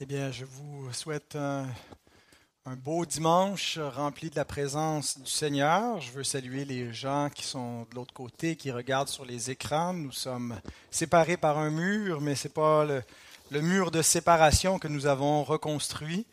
[0.00, 1.68] Eh bien, je vous souhaite un,
[2.66, 6.00] beau dimanche rempli de la présence du Seigneur.
[6.00, 9.92] Je veux saluer les gens qui sont de l'autre côté, qui regardent sur les écrans.
[9.94, 10.58] Nous sommes
[10.90, 13.04] séparés par un mur, mais ce n'est pas le,
[13.52, 16.26] le, mur de séparation que nous avons reconstruit.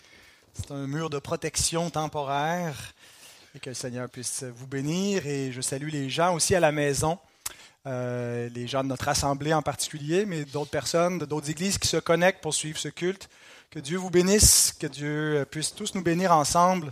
[0.56, 2.96] C'est un mur de protection temporaire.
[3.54, 5.28] Et que le Seigneur puisse vous bénir.
[5.28, 7.20] Et je salue les gens aussi à la maison.
[7.86, 11.98] Euh, les gens de notre assemblée en particulier, mais d'autres personnes, d'autres églises qui se
[11.98, 13.30] connectent pour suivre ce culte.
[13.72, 16.92] Que Dieu vous bénisse, que Dieu puisse tous nous bénir ensemble.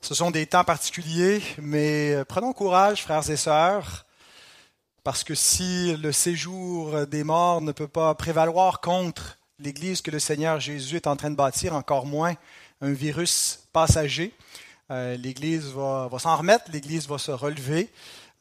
[0.00, 4.06] Ce sont des temps particuliers, mais euh, prenons courage, frères et sœurs,
[5.02, 10.20] parce que si le séjour des morts ne peut pas prévaloir contre l'Église que le
[10.20, 12.36] Seigneur Jésus est en train de bâtir, encore moins
[12.80, 14.32] un virus passager,
[14.92, 17.90] euh, l'Église va s'en remettre, l'Église va se relever.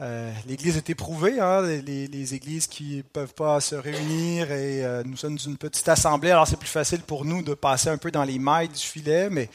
[0.01, 5.03] Euh, L'Église est éprouvée, hein, les, églises qui ne peuvent pas se réunir et euh,
[5.05, 8.09] nous sommes une petite assemblée, alors c'est plus facile pour nous de passer un peu
[8.09, 9.49] dans les mailles du filet, mais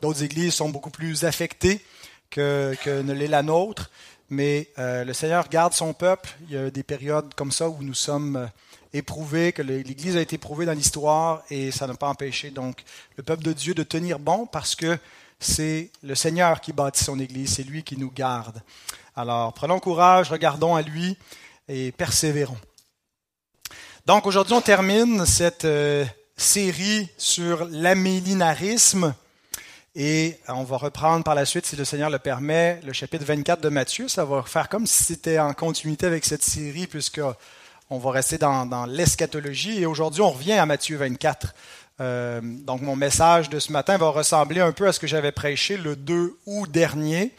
[0.00, 1.80] d'autres églises sont beaucoup plus affectées
[2.30, 3.90] que, ne l'est la nôtre.
[4.30, 6.28] Mais euh, le Seigneur garde son peuple.
[6.48, 8.48] Il y a des périodes comme ça où nous sommes
[8.92, 12.84] éprouvés, que l'Église a été éprouvée dans l'histoire et ça n'a pas empêché donc
[13.16, 14.96] le peuple de Dieu de tenir bon parce que
[15.40, 18.62] c'est le Seigneur qui bâtit son Église, c'est lui qui nous garde.
[19.20, 21.16] Alors, prenons courage, regardons à lui
[21.66, 22.56] et persévérons.
[24.06, 26.04] Donc, aujourd'hui, on termine cette euh,
[26.36, 29.12] série sur l'amélinarisme
[29.96, 33.60] et on va reprendre par la suite, si le Seigneur le permet, le chapitre 24
[33.60, 34.06] de Matthieu.
[34.06, 37.20] Ça va faire comme si c'était en continuité avec cette série, puisque
[37.90, 39.82] on va rester dans, dans l'eschatologie.
[39.82, 41.54] Et aujourd'hui, on revient à Matthieu 24.
[42.00, 45.32] Euh, donc, mon message de ce matin va ressembler un peu à ce que j'avais
[45.32, 47.34] prêché le 2 août dernier.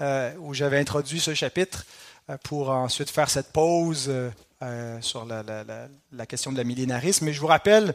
[0.00, 1.84] Euh, où j'avais introduit ce chapitre
[2.30, 4.10] euh, pour ensuite faire cette pause
[4.62, 7.26] euh, sur la, question de la millénarisme.
[7.26, 7.92] Mais je vous rappelle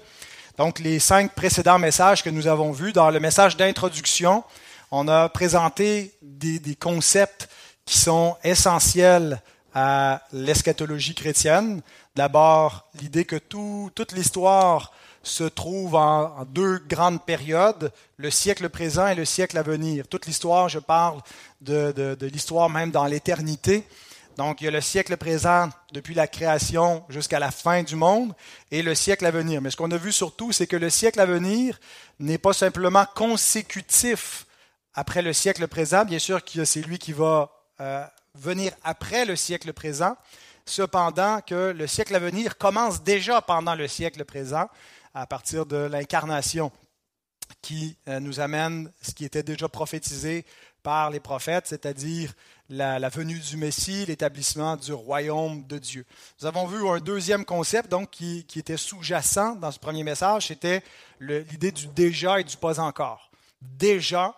[0.60, 2.94] donc les cinq précédents messages que nous avons vus.
[2.94, 4.44] Dans le message d'introduction,
[4.92, 7.50] on a présenté des, des, concepts
[7.86, 9.42] qui sont essentiels
[9.74, 11.82] à l'eschatologie chrétienne.
[12.16, 14.94] D'abord, l'idée que tout, toute l'histoire
[15.26, 20.08] se trouve en, deux grandes périodes, le siècle présent et le siècle à venir.
[20.08, 21.20] Toute l'histoire, je parle
[21.62, 23.84] de, l'histoire même dans l'éternité.
[24.38, 28.34] Donc, il y a le siècle présent depuis la création jusqu'à la fin du monde
[28.70, 29.62] et le siècle à venir.
[29.62, 31.80] Mais ce qu'on a vu surtout, c'est que le siècle à venir
[32.20, 34.46] n'est pas simplement consécutif
[34.94, 36.06] après le siècle présent.
[36.06, 37.50] Bien sûr c'est lui qui va
[37.82, 38.06] euh,
[38.36, 40.16] venir après le siècle présent.
[40.66, 44.68] Cependant que le siècle à venir commence déjà pendant le siècle présent
[45.16, 46.72] à partir de l'incarnation
[47.62, 50.46] qui euh, nous amène ce qui était déjà prophétisé
[50.84, 52.34] par les prophètes, c'est-à-dire
[52.70, 56.06] la, venue du Messie, l'établissement du royaume de Dieu.
[56.40, 60.84] Nous avons vu un deuxième concept donc qui, était sous-jacent dans ce premier message, c'était
[61.20, 63.32] l'idée du déjà et du pas encore.
[63.62, 64.36] Déjà,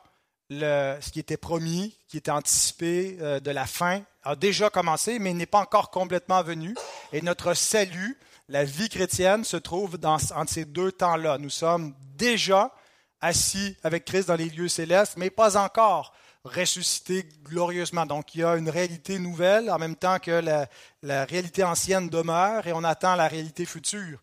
[0.50, 5.34] ce qui était promis, qui était anticipé euh, de la fin, a déjà commencé, mais
[5.34, 6.76] n'est pas encore complètement venu.
[7.12, 8.18] Et notre salut
[8.50, 11.38] la vie chrétienne se trouve dans, entre ces deux temps-là.
[11.38, 12.72] Nous sommes déjà
[13.20, 16.14] assis avec Christ dans les lieux célestes, mais pas encore
[16.46, 18.06] ressuscités glorieusement.
[18.06, 20.68] Donc il y a une réalité nouvelle en même temps que la,
[21.02, 24.20] la réalité ancienne demeure et on attend la réalité future.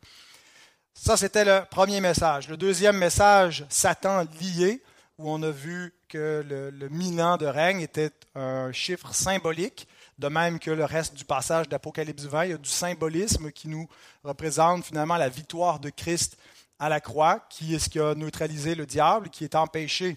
[0.94, 2.48] Ça, c'était le premier message.
[2.48, 4.82] Le deuxième message, Satan lié,
[5.18, 9.88] où on a vu que le, le mille ans de règne était un chiffre symbolique
[10.20, 13.66] de même que le reste du passage d'Apocalypse 20, il y a du symbolisme qui
[13.66, 13.88] nous
[14.22, 16.38] représente finalement la victoire de Christ
[16.78, 20.16] à la croix, qui est ce qui a neutralisé le diable, qui est empêché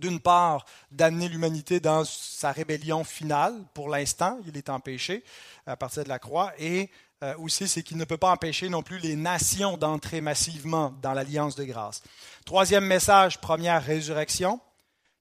[0.00, 5.22] d'une part d'amener l'humanité dans sa rébellion finale, pour l'instant, il est empêché
[5.64, 6.90] à partir de la croix, et
[7.22, 11.12] euh, aussi c'est qu'il ne peut pas empêcher non plus les nations d'entrer massivement dans
[11.12, 12.02] l'alliance de grâce.
[12.44, 14.60] Troisième message, première résurrection.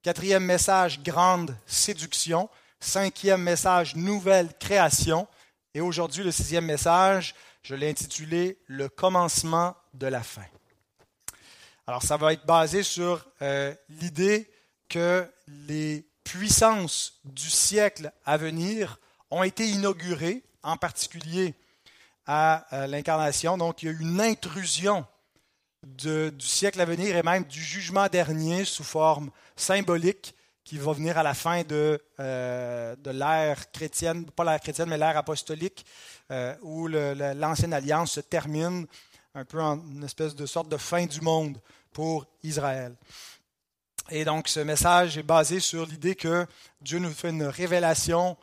[0.03, 2.49] Quatrième message, grande séduction.
[2.81, 5.29] Cinquième message, nouvelle création.
[5.73, 10.43] Et aujourd'hui, le sixième message, je l'ai intitulé Le commencement de la fin.
[11.87, 14.51] Alors, ça va être basé sur euh, l'idée
[14.89, 18.99] que les puissances du siècle à venir
[19.31, 21.53] ont été inaugurées, en particulier
[22.27, 23.57] à euh, l'incarnation.
[23.57, 25.05] Donc, il y a eu une intrusion
[25.81, 31.17] du siècle à venir et même du jugement dernier sous forme symbolique qui va venir
[31.17, 35.85] à la fin de, euh, de l'ère chrétienne, pas l'ère chrétienne, mais l'ère apostolique,
[36.31, 38.87] euh, où l'ancienne alliance se termine
[39.35, 41.59] un peu en une espèce de sorte de fin du monde
[41.91, 42.95] pour Israël.
[44.09, 46.45] Et donc ce message est basé sur l'idée que
[46.81, 48.37] Dieu nous fait une révélation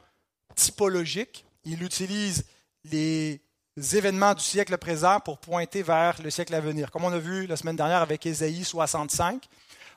[0.54, 1.44] typologique.
[1.64, 2.44] Il utilise
[2.84, 3.40] les
[3.76, 6.90] événements du siècle présent pour pointer vers le siècle à venir.
[6.90, 9.48] Comme on a vu la semaine dernière avec Ésaïe 65,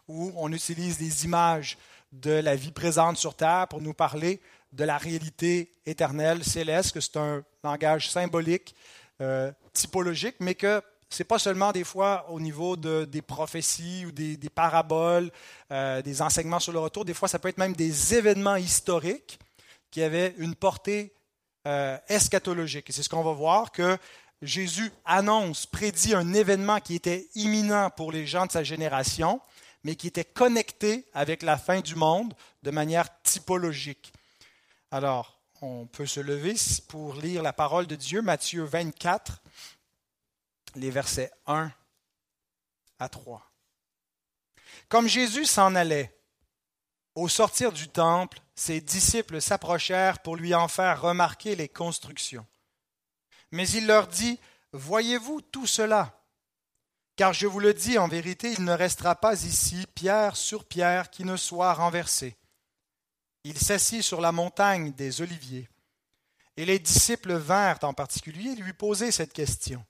[0.08, 1.78] où on utilise des images
[2.12, 4.42] de la vie présente sur Terre pour nous parler
[4.72, 8.76] de la réalité éternelle, céleste, que c'est un langage symbolique,
[9.22, 14.06] euh, typologique, mais que ce n'est pas seulement des fois au niveau de, des prophéties
[14.08, 15.32] ou des, paraboles,
[15.72, 19.40] euh, des enseignements sur le retour, des fois ça peut être même des événements historiques
[19.92, 21.14] qui avaient une portée
[21.68, 22.90] euh, eschatologique.
[22.90, 23.98] Et c'est ce qu'on va voir, que
[24.42, 29.40] Jésus annonce, prédit un événement qui était imminent pour les gens de sa génération,
[29.84, 32.34] mais qui était connecté avec la fin du monde
[32.64, 34.14] de manière typologique.
[34.92, 36.56] Alors, on peut se lever
[36.88, 39.42] pour lire la parole de Dieu, Matthieu 24,
[40.76, 41.72] les versets 1
[43.00, 43.50] à 3.
[44.90, 46.16] Comme Jésus s'en allait,
[47.16, 52.46] au sortir du temple, ses disciples s'approchèrent pour lui en faire remarquer les constructions.
[53.52, 54.40] Mais il leur dit,
[54.72, 56.20] Voyez-vous tout cela?
[57.16, 61.12] Car je vous le dis en vérité, il ne restera pas ici pierre sur pierre
[61.12, 62.38] qui ne soit renversée.
[63.44, 65.70] Il s'assit sur la montagne des Oliviers.
[66.58, 69.86] Et les disciples vinrent en particulier lui poser cette question.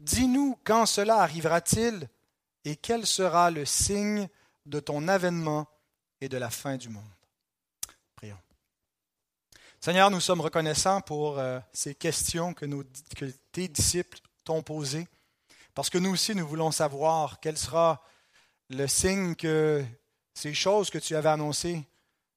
[0.00, 2.08] Dis-nous quand cela arrivera-t-il
[2.64, 4.28] et quel sera le signe
[4.66, 5.68] de ton avènement
[6.20, 7.04] et de la fin du monde?
[8.16, 8.38] Prions.
[9.80, 12.66] Seigneur, nous sommes reconnaissants pour euh, ces questions que,
[13.16, 15.06] que tes disciples t'ont posées,
[15.74, 18.02] parce que nous aussi, nous voulons savoir quel sera
[18.68, 19.84] le signe que
[20.34, 21.86] ces choses que tu avais annoncées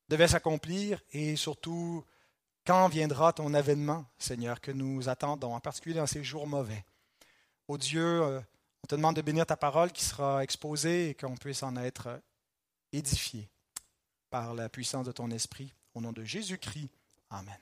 [0.09, 2.03] devaient s'accomplir et surtout
[2.65, 6.83] quand viendra ton avènement, Seigneur, que nous attendons, en particulier dans ces jours mauvais?
[7.67, 8.41] Ô Dieu, euh,
[8.83, 12.21] on te demande de bénir ta parole qui sera exposée et qu'on puisse en être
[12.91, 13.49] édifié
[14.29, 15.73] par la puissance de ton esprit.
[15.93, 16.89] Au nom de Jésus-Christ.
[17.29, 17.57] Amen.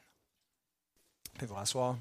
[1.34, 1.98] Pouvez vous rasseoir.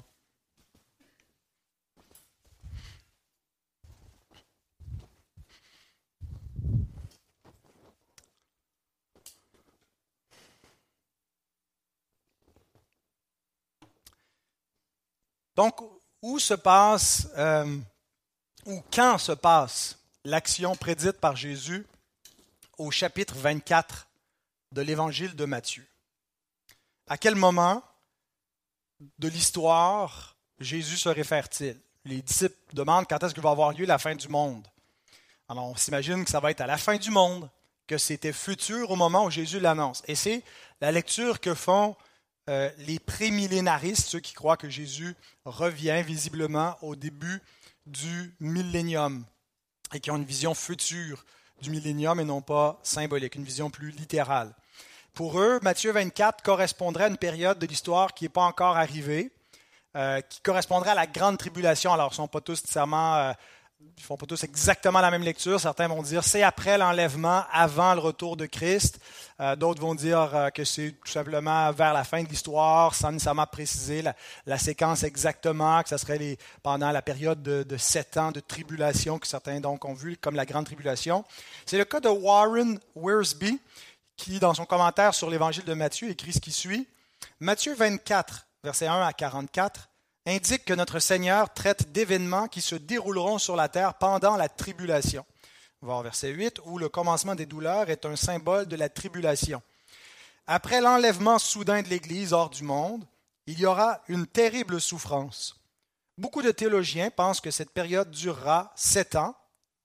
[15.55, 15.79] Donc,
[16.21, 17.77] où se passe, euh,
[18.65, 21.85] ou quand se passe l'action prédite par Jésus
[22.77, 24.07] au chapitre 24
[24.71, 25.85] de l'évangile de Matthieu?
[27.07, 27.83] À quel moment
[29.19, 31.79] de l'histoire Jésus se réfère-t-il?
[32.05, 34.67] Les disciples demandent quand est-ce que va avoir lieu la fin du monde.
[35.47, 37.49] Alors on s'imagine que ça va être à la fin du monde,
[37.85, 40.01] que c'était futur au moment où Jésus l'annonce.
[40.07, 40.41] Et c'est
[40.81, 41.95] la lecture que font
[42.49, 47.41] euh, les prémillénaristes, ceux qui croient que Jésus revient visiblement au début
[47.85, 49.25] du millénium
[49.93, 51.25] et qui ont une vision future
[51.61, 54.53] du millénium et non pas symbolique, une vision plus littérale.
[55.13, 59.31] Pour eux, Matthieu 24 correspondrait à une période de l'histoire qui n'est pas encore arrivée,
[59.95, 61.93] euh, qui correspondrait à la grande tribulation.
[61.93, 63.33] Alors, ils ne sont pas tous nécessairement, euh,
[63.97, 65.59] ils font pas tous exactement la même lecture.
[65.59, 68.99] Certains vont dire c'est après l'enlèvement, avant le retour de Christ.
[69.39, 73.45] Euh, d'autres vont dire que c'est tout simplement vers la fin de l'histoire, sans nécessairement
[73.45, 74.03] préciser
[74.45, 79.27] la, séquence exactement, que ce serait pendant la période de, sept ans de tribulation que
[79.27, 81.23] certains donc ont vu comme la grande tribulation.
[81.65, 83.57] C'est le cas de Warren Wiersbe
[84.15, 86.87] qui, dans son commentaire sur l'évangile de Matthieu, écrit ce qui suit.
[87.39, 89.89] Matthieu 24, versets 1 à 44,
[90.25, 95.25] indique que notre Seigneur traite d'événements qui se dérouleront sur la terre pendant la tribulation.
[95.81, 99.61] Voir verset 8, où le commencement des douleurs est un symbole de la tribulation.
[100.47, 103.05] Après l'enlèvement soudain de l'Église hors du monde,
[103.47, 105.59] il y aura une terrible souffrance.
[106.17, 109.35] Beaucoup de théologiens pensent que cette période durera sept ans,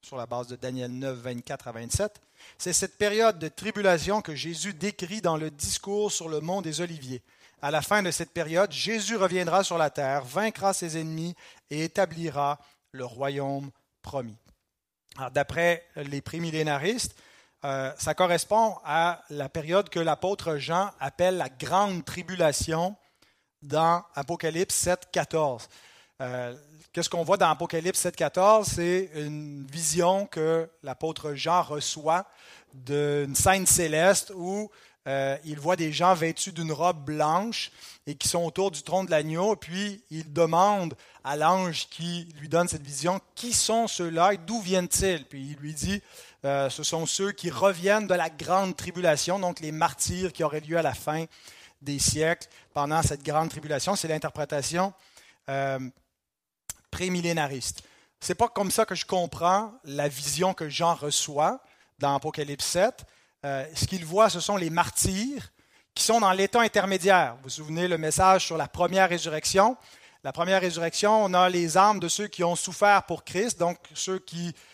[0.03, 2.21] sur la base de Daniel 9, 24 à 27,
[2.57, 6.81] c'est cette période de tribulation que Jésus décrit dans le discours sur le mont des
[6.81, 7.23] Oliviers.
[7.61, 11.35] À la fin de cette période, Jésus reviendra sur la terre, vaincra ses ennemis
[11.71, 12.59] et établira
[12.93, 14.37] le royaume promis.
[15.33, 17.17] D'après les prémillénaristes,
[17.65, 22.95] euh, ça correspond à la période que l'apôtre Jean appelle la grande tribulation
[23.63, 25.69] dans Apocalypse 7, 14.
[26.21, 26.55] Euh,
[26.93, 28.67] qu'est-ce qu'on voit dans Apocalypse 7.14?
[28.67, 32.27] C'est une vision que l'apôtre Jean reçoit
[32.73, 34.71] d'une scène céleste où
[35.07, 37.71] euh, il voit des gens vêtus d'une robe blanche
[38.07, 39.57] et qui sont autour du trône de l'agneau.
[39.57, 44.61] Puis il demande à l'ange qui lui donne cette vision, qui sont ceux-là et d'où
[44.61, 45.25] viennent-ils?
[45.25, 46.03] Puis il lui dit,
[46.45, 50.61] euh, ce sont ceux qui reviennent de la grande tribulation, donc les martyrs qui auraient
[50.61, 51.25] lieu à la fin
[51.81, 53.97] des siècles pendant cette grande tribulation.
[53.97, 54.93] C'est l'interprétation
[55.49, 55.79] euh,
[56.91, 57.83] prémillénariste.
[58.21, 61.61] C'est pas comme ça que je comprends la vision que Jean reçoit
[61.99, 63.05] dans Apocalypse 7.
[63.45, 65.53] Euh, ce qu'il voit, ce sont les martyrs
[65.95, 67.35] qui sont dans l'état intermédiaire.
[67.37, 69.77] Vous vous souvenez le message sur la première résurrection?
[70.25, 73.79] La première résurrection, on a les âmes de ceux qui ont souffert pour Christ, donc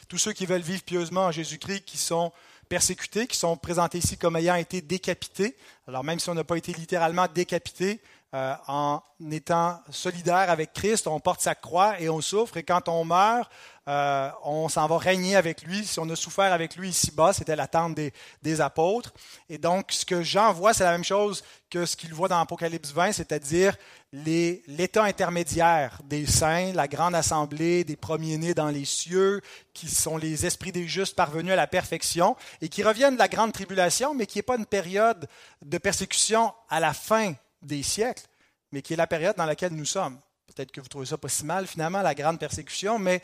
[0.09, 2.33] tous ceux qui veulent vivre pieusement en Jésus-Christ, qui sont
[2.69, 5.57] persécutés, qui sont présentés ici comme ayant été décapités.
[5.87, 8.01] Alors même si on n'a pas été littéralement décapité,
[8.35, 12.57] euh, en étant solidaire avec Christ, on porte sa croix et on souffre.
[12.57, 13.49] Et quand on meurt,
[13.87, 15.85] euh, on s'en va régner avec lui.
[15.85, 18.13] Si on a souffert avec lui ici-bas, c'était l'attente des,
[18.43, 19.13] des, apôtres.
[19.51, 22.39] Et donc, ce que Jean voit, c'est la même chose que ce qu'il voit dans
[22.39, 23.77] Apocalypse 20, c'est-à-dire
[24.13, 29.43] l'état intermédiaire des saints, la grande assemblée des premiers-nés dans les cieux,
[29.75, 33.29] qui sont les esprits des justes parvenus à la perfection, et qui reviennent de la
[33.29, 35.29] grande tribulation, mais qui n'est pas une période
[35.63, 38.25] de persécution à la fin des siècles,
[38.73, 40.19] mais qui est la période dans laquelle nous sommes.
[40.55, 43.23] Peut-être que vous trouvez ça pas si mal, finalement, la grande persécution, mais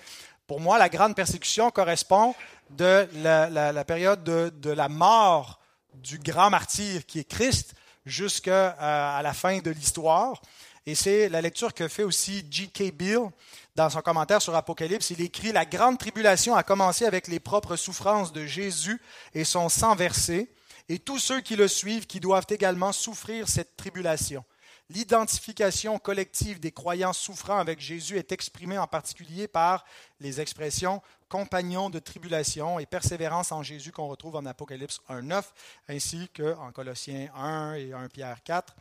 [0.50, 2.34] pour moi, la grande persécution correspond
[2.70, 5.60] de la, période de, la mort
[5.94, 7.72] du grand martyr qui est Christ
[8.04, 10.42] jusqu'à euh, la fin de l'histoire.
[10.86, 12.92] Et c'est la lecture que fait aussi G.K.
[12.92, 13.30] Bill
[13.76, 15.10] dans son commentaire sur Apocalypse.
[15.10, 19.00] Il écrit La grande tribulation a commencé avec les propres souffrances de Jésus
[19.34, 20.50] et son sang versé
[20.88, 24.44] et tous ceux qui le suivent qui doivent également souffrir cette tribulation.
[24.92, 29.84] L'identification collective des croyants souffrant avec Jésus est exprimée en particulier par
[30.18, 35.44] les expressions compagnons de tribulation et persévérance en Jésus qu'on retrouve en Apocalypse 1.9
[35.88, 38.74] ainsi qu'en Colossiens 1 et 1 Pierre 4.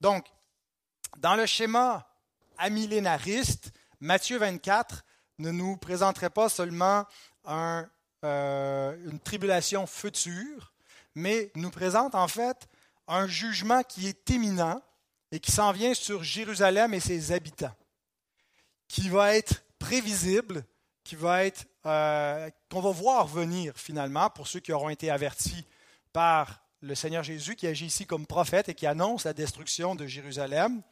[0.00, 0.26] Donc,
[1.16, 2.06] dans le schéma
[2.56, 5.04] amillénariste, Matthieu 24
[5.40, 7.04] ne nous présenterait pas seulement
[7.48, 10.72] euh, une tribulation future,
[11.16, 12.68] mais nous présente en fait
[13.08, 14.80] un jugement qui est imminent
[15.32, 17.74] et qui s'en vient sur Jérusalem et ses habitants,
[18.88, 20.64] qui va être prévisible,
[21.04, 25.64] qui va être euh, qu'on va voir venir finalement pour ceux qui auront été avertis
[26.12, 30.06] par le Seigneur Jésus qui agit ici comme prophète et qui annonce la destruction de
[30.06, 30.82] Jérusalem.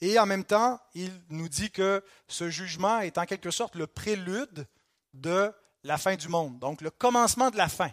[0.00, 3.86] Et en même temps, il nous dit que ce jugement est en quelque sorte le
[3.86, 4.66] prélude
[5.14, 5.52] de
[5.84, 7.90] la fin du monde, donc le commencement de la fin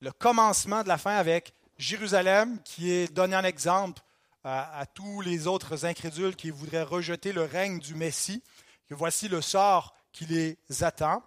[0.00, 4.02] le commencement de la fin avec Jérusalem, qui est donné en exemple
[4.44, 8.42] à, tous les autres incrédules qui voudraient rejeter le règne du Messie,
[8.88, 11.22] que voici le sort qui les attend.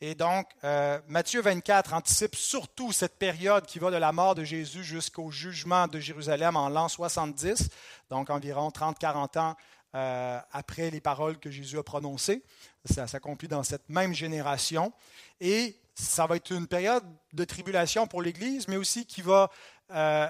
[0.00, 4.42] Et donc, euh, Matthieu 24 anticipe surtout cette période qui va de la mort de
[4.42, 7.68] Jésus jusqu'au jugement de Jérusalem en l'an 70,
[8.10, 9.56] donc environ 30-40 ans
[9.94, 12.42] euh, après les paroles que Jésus a prononcées.
[12.84, 14.92] Ça s'accomplit dans cette même génération.
[15.40, 19.50] Et ça va être une période de tribulation pour l'Église, mais aussi qui va
[19.92, 20.28] euh,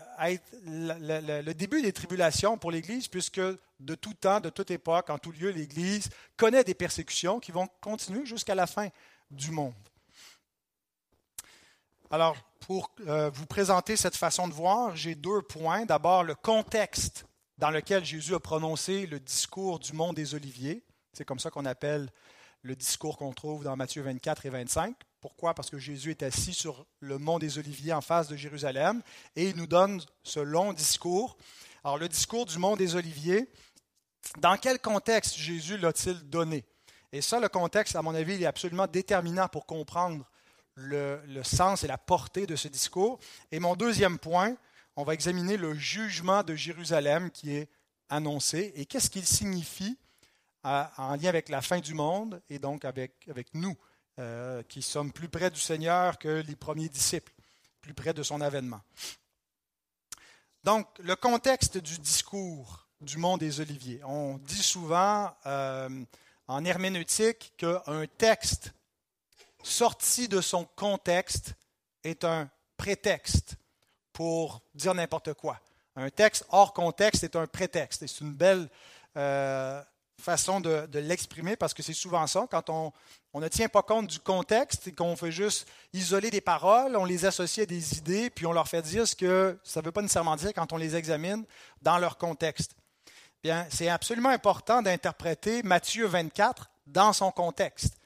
[0.64, 5.32] le, début des tribulations pour l'Église, puisque de tout temps, de toute époque, en tout
[5.32, 8.88] lieu, l'Église connaît des persécutions qui vont continuer jusqu'à la fin
[9.30, 9.74] du monde.
[12.10, 15.86] Alors, pour euh, vous présenter cette façon de voir, j'ai deux points.
[15.86, 17.26] D'abord, le contexte
[17.58, 20.82] dans lequel Jésus a prononcé le discours du mont des Oliviers.
[21.12, 22.10] C'est comme ça qu'on appelle
[22.62, 24.94] le discours qu'on trouve dans Matthieu 24 et 25.
[25.22, 25.54] Pourquoi?
[25.54, 29.00] Parce que Jésus est assis sur le mont des Oliviers en face de Jérusalem
[29.36, 31.36] et il nous donne ce long discours.
[31.84, 33.48] Alors le discours du mont des Oliviers,
[34.38, 36.64] dans quel contexte Jésus l'a-t-il donné?
[37.12, 40.28] Et ça, le contexte, à mon avis, il est absolument déterminant pour comprendre
[40.74, 43.20] le, sens et la portée de ce discours.
[43.52, 44.56] Et mon deuxième point,
[44.96, 47.68] on va examiner le jugement de Jérusalem qui est
[48.08, 49.96] annoncé et qu'est-ce qu'il signifie
[50.64, 53.76] en lien avec la fin du monde et donc avec, avec nous,
[54.18, 57.32] euh, qui sommes plus près du Seigneur que les premiers disciples,
[57.80, 58.80] plus près de son avènement.
[60.64, 64.00] Donc, le contexte du discours du monde des Oliviers.
[64.04, 66.04] On dit souvent euh,
[66.46, 68.72] en herméneutique qu'un texte
[69.62, 71.54] sorti de son contexte
[72.04, 73.56] est un prétexte
[74.12, 75.58] pour dire n'importe quoi.
[75.96, 78.06] Un texte hors contexte est un prétexte.
[78.06, 78.68] C'est une belle
[79.16, 79.82] euh,
[80.22, 82.92] façon de, l'exprimer parce que c'est souvent ça, quand on,
[83.40, 87.24] ne tient pas compte du contexte et qu'on fait juste isoler des paroles, on les
[87.24, 90.02] associe à des idées, puis on leur fait dire ce que ça ne veut pas
[90.02, 91.44] nécessairement dire quand on les examine
[91.82, 92.72] dans leur contexte.
[93.42, 97.96] Bien, c'est absolument important d'interpréter Matthieu 24 dans son contexte,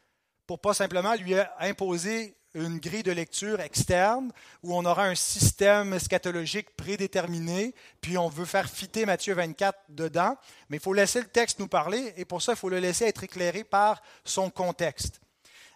[0.46, 4.32] pour pas simplement lui imposer une grille de lecture externe
[4.62, 10.36] où on aura un système eschatologique prédéterminé, puis on veut faire fitter Matthieu 24 dedans,
[10.68, 13.04] mais il faut laisser le texte nous parler, et pour ça, il faut le laisser
[13.04, 15.20] être éclairé par son contexte.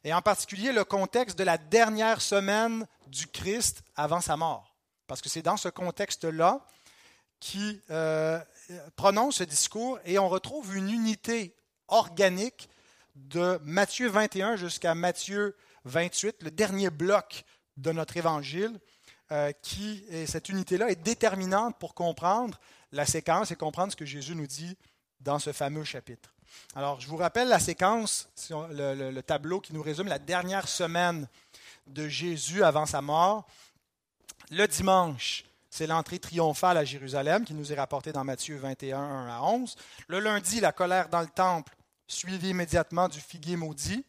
[0.04, 4.74] Et en particulier le contexte de la dernière semaine du Christ avant sa mort.
[5.06, 6.64] Parce que c'est dans ce contexte-là
[7.40, 8.38] qui euh,
[8.96, 11.54] prononce ce discours, et on retrouve une unité
[11.88, 12.70] organique
[13.16, 17.44] de Matthieu 21 jusqu'à Matthieu 28, le dernier bloc
[17.76, 18.78] de notre évangile,
[19.32, 22.58] euh, qui, cette unité-là est déterminante pour comprendre
[22.92, 24.76] la séquence et comprendre ce que Jésus nous dit
[25.20, 26.34] dans ce fameux chapitre.
[26.74, 31.28] Alors, je vous rappelle la séquence, le, tableau qui nous résume la dernière semaine
[31.86, 33.46] de Jésus avant sa mort.
[34.50, 39.28] Le dimanche, c'est l'entrée triomphale à Jérusalem qui nous est rapportée dans Matthieu 21, 1
[39.28, 39.76] à 11.
[40.08, 44.04] Le lundi, la colère dans le temple, suivie immédiatement du figuier maudit.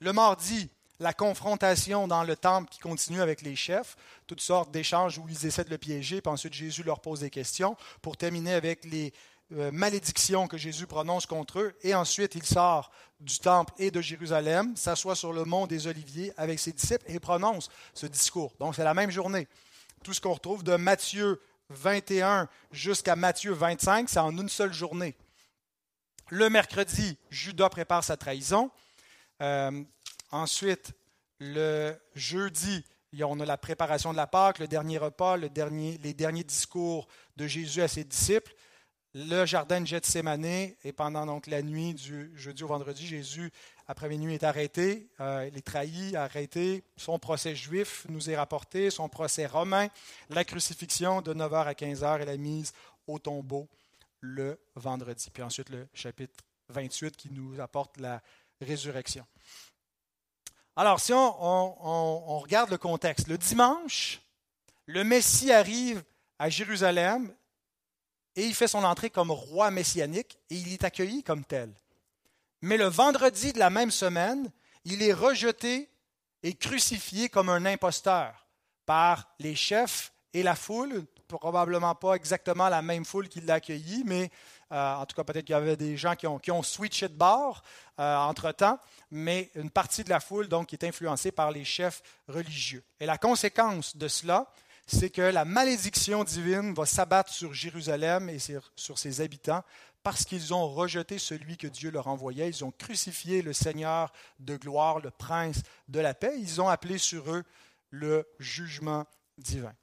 [0.00, 0.68] Le mardi,
[1.00, 5.46] la confrontation dans le temple qui continue avec les chefs, toutes sortes d'échanges où ils
[5.46, 9.12] essaient de le piéger, puis ensuite Jésus leur pose des questions, pour terminer avec les
[9.52, 12.90] euh, malédictions que Jésus prononce contre eux, et ensuite il sort
[13.20, 17.18] du temple et de Jérusalem, s'assoit sur le mont des Oliviers avec ses disciples et
[17.18, 18.54] prononce ce discours.
[18.60, 19.48] Donc c'est la même journée.
[20.04, 21.40] Tout ce qu'on retrouve de Matthieu
[21.70, 25.16] 21 jusqu'à Matthieu 25, c'est en une seule journée.
[26.30, 28.70] Le mercredi, Judas prépare sa trahison.
[29.40, 29.82] Euh,
[30.30, 30.92] ensuite,
[31.40, 32.84] le jeudi,
[33.20, 37.82] on a la préparation de la Pâque, le dernier repas, les derniers discours de Jésus
[37.82, 38.54] à ses disciples
[39.14, 43.50] le jardin de Gethsemane, et pendant donc la nuit du jeudi au vendredi, Jésus,
[43.86, 48.90] après minuit, est arrêté, euh, il est trahi, arrêté, son procès juif nous est rapporté,
[48.90, 49.88] son procès romain,
[50.28, 52.72] la crucifixion de 9h à 15h et la mise
[53.06, 53.68] au tombeau
[54.20, 55.30] le vendredi.
[55.32, 58.22] Puis ensuite le chapitre 28 qui nous apporte la
[58.60, 59.24] résurrection.
[60.80, 64.20] Alors, si on regarde le contexte, le dimanche,
[64.86, 66.04] le Messie arrive
[66.38, 67.34] à Jérusalem
[68.36, 71.74] et il fait son entrée comme roi messianique et il est accueilli comme tel.
[72.62, 74.52] Mais le vendredi de la même semaine,
[74.84, 75.90] il est rejeté
[76.44, 78.46] et crucifié comme un imposteur
[78.86, 84.04] par les chefs et la foule, probablement pas exactement la même foule qui l'a accueilli,
[84.06, 84.30] mais
[84.72, 87.08] euh, en tout cas peut-être qu'il y avait des gens qui ont, qui ont switché
[87.08, 87.62] de bord
[87.98, 88.78] euh, entre-temps,
[89.10, 92.84] mais une partie de la foule donc est influencée par les chefs religieux.
[93.00, 94.52] Et la conséquence de cela,
[94.86, 99.62] c'est que la malédiction divine va s'abattre sur Jérusalem et sur ses habitants
[100.02, 102.48] parce qu'ils ont rejeté celui que Dieu leur envoyait.
[102.48, 106.34] Ils ont crucifié le Seigneur de gloire, le prince de la paix.
[106.38, 107.44] Ils ont appelé sur eux
[107.90, 109.06] le jugement
[109.36, 109.74] divin.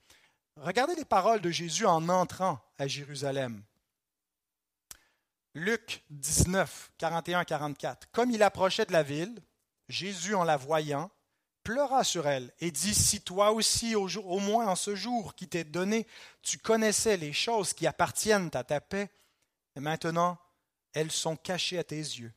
[0.58, 3.62] Regardez les paroles de Jésus en entrant à Jérusalem.
[5.56, 7.96] Luc 19, 41-44.
[8.12, 9.42] Comme il approchait de la ville,
[9.88, 11.10] Jésus, en la voyant,
[11.64, 15.64] pleura sur elle et dit, si toi aussi, au, moins en ce jour qui t'est
[15.64, 16.08] donné,
[16.42, 19.10] tu connaissais les choses qui appartiennent à ta paix,
[19.78, 20.38] maintenant
[20.94, 22.34] elles sont cachées à tes yeux.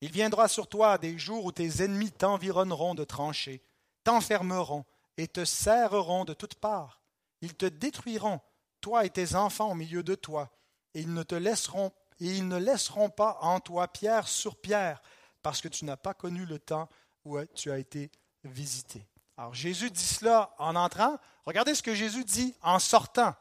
[0.00, 3.62] Il viendra sur toi des jours où tes ennemis t'environneront de tranchées,
[4.02, 4.84] t'enfermeront
[5.18, 7.02] et te serreront de toutes parts.
[7.42, 8.40] Ils te détruiront,
[8.80, 10.50] toi et tes enfants au milieu de toi,
[10.94, 15.02] et ils ne te laisseront et ils ne laisseront pas en toi pierre sur pierre,
[15.42, 16.88] parce que tu n'as pas connu le temps
[17.24, 18.10] où tu as été
[18.44, 19.06] visiter.
[19.36, 21.18] Alors Jésus dit cela en entrant.
[21.44, 23.34] Regardez ce que Jésus dit en sortant.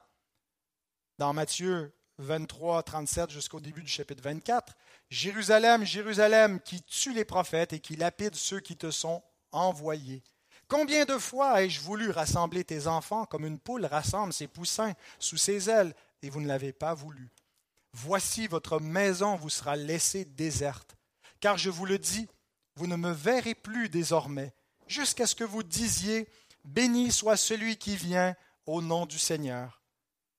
[1.18, 4.74] Dans Matthieu 23, 37 jusqu'au début du chapitre 24.
[5.10, 10.24] Jérusalem, Jérusalem, qui tue les prophètes et qui lapide ceux qui te sont envoyés.
[10.68, 15.38] Combien de fois ai-je voulu rassembler tes enfants comme une poule rassemble ses poussins sous
[15.38, 17.32] ses ailes, et vous ne l'avez pas voulu.
[17.98, 20.98] Voici votre maison vous sera laissée déserte.
[21.40, 22.28] Car je vous le dis,
[22.76, 24.54] vous ne me verrez plus désormais,
[24.86, 26.28] jusqu'à ce que vous disiez,
[26.66, 29.82] Béni soit celui qui vient au nom du Seigneur.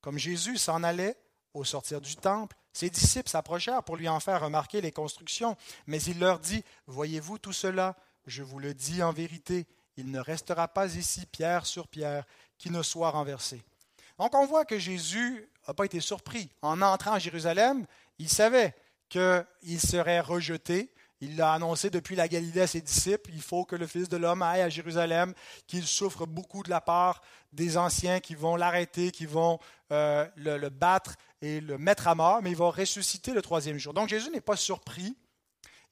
[0.01, 1.17] Comme Jésus s'en allait
[1.55, 5.99] au sortir du temple, ses disciples s'approchèrent pour lui en faire remarquer les constructions, mais
[6.03, 7.95] il leur dit, Voyez-vous tout cela?
[8.27, 9.65] Je vous le dis en vérité,
[9.95, 12.23] il ne restera pas ici pierre sur pierre
[12.59, 13.63] qui ne soit renversé.
[14.19, 16.49] Donc on voit que Jésus n'a pas été surpris.
[16.61, 17.85] En entrant à Jérusalem,
[18.19, 18.75] il savait
[19.09, 23.31] qu'il serait rejeté, il l'a annoncé depuis la Galilée à ses disciples.
[23.33, 25.33] Il faut que le Fils de l'homme aille à Jérusalem,
[25.65, 27.21] qu'il souffre beaucoup de la part
[27.53, 29.59] des anciens qui vont l'arrêter, qui vont
[29.91, 33.93] euh, le, battre et le mettre à mort, mais il va ressusciter le troisième jour.
[33.93, 35.17] Donc Jésus n'est pas surpris.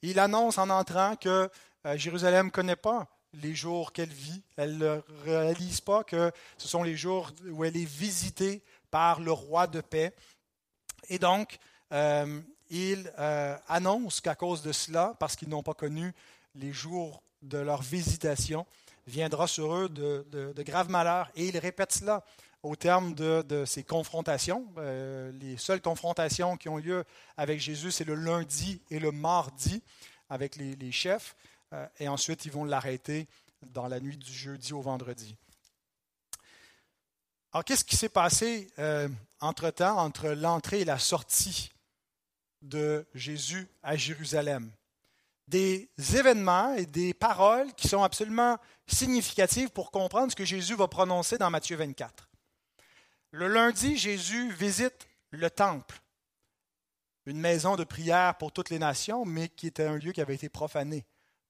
[0.02, 1.50] Il annonce en entrant que
[1.86, 4.42] euh, Jérusalem ne connaît pas les jours qu'elle vit.
[4.56, 9.32] Elle ne réalise pas que ce sont les jours où elle est visitée par le
[9.32, 10.14] roi de paix.
[11.08, 11.58] Et donc,
[11.92, 16.12] euh, ils euh, annoncent qu'à cause de cela, parce qu'ils n'ont pas connu
[16.54, 18.66] les jours de leur visitation,
[19.06, 21.30] viendra sur eux de, graves malheurs.
[21.36, 22.24] Et ils répètent cela
[22.62, 24.66] au terme de, ces confrontations.
[24.78, 27.04] Euh, les seules confrontations qui ont lieu
[27.36, 29.82] avec Jésus, c'est le lundi et le mardi
[30.28, 31.36] avec les, chefs.
[31.72, 33.28] Euh, et ensuite, ils vont l'arrêter
[33.62, 35.36] dans la nuit du jeudi au vendredi.
[37.56, 38.68] Alors, qu'est-ce qui s'est passé
[39.40, 41.72] entre-temps, entre l'entrée et la sortie
[42.60, 44.70] de Jésus à Jérusalem?
[45.48, 50.86] Des événements et des paroles qui sont absolument significatives pour comprendre ce que Jésus va
[50.86, 52.28] prononcer dans Matthieu 24.
[53.30, 56.02] Le lundi, Jésus visite le temple.
[57.24, 60.34] une maison de prière pour toutes les nations, mais qui était un lieu qui avait
[60.34, 61.06] été profané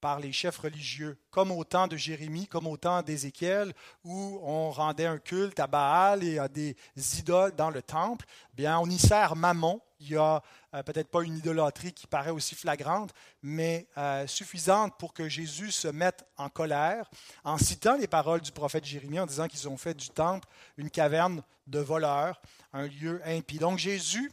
[0.07, 3.73] par les chefs religieux, comme au temps de Jérémie, comme au temps d'Ézéchiel,
[4.05, 6.77] où on rendait un culte à Baal et à des
[7.19, 8.25] idoles dans le temple.
[8.55, 9.81] Bien, on y sert Mammon.
[9.99, 10.40] Il n'y a
[10.75, 13.11] euh, peut-être pas une idolâtrie qui paraît aussi flagrante,
[13.42, 17.11] mais euh, suffisante pour que Jésus se mette en colère
[17.42, 20.88] en citant les paroles du prophète Jérémie en disant qu'ils ont fait du temple une
[20.88, 22.40] caverne de voleurs,
[22.73, 23.59] un lieu impie.
[23.59, 24.31] Donc Jésus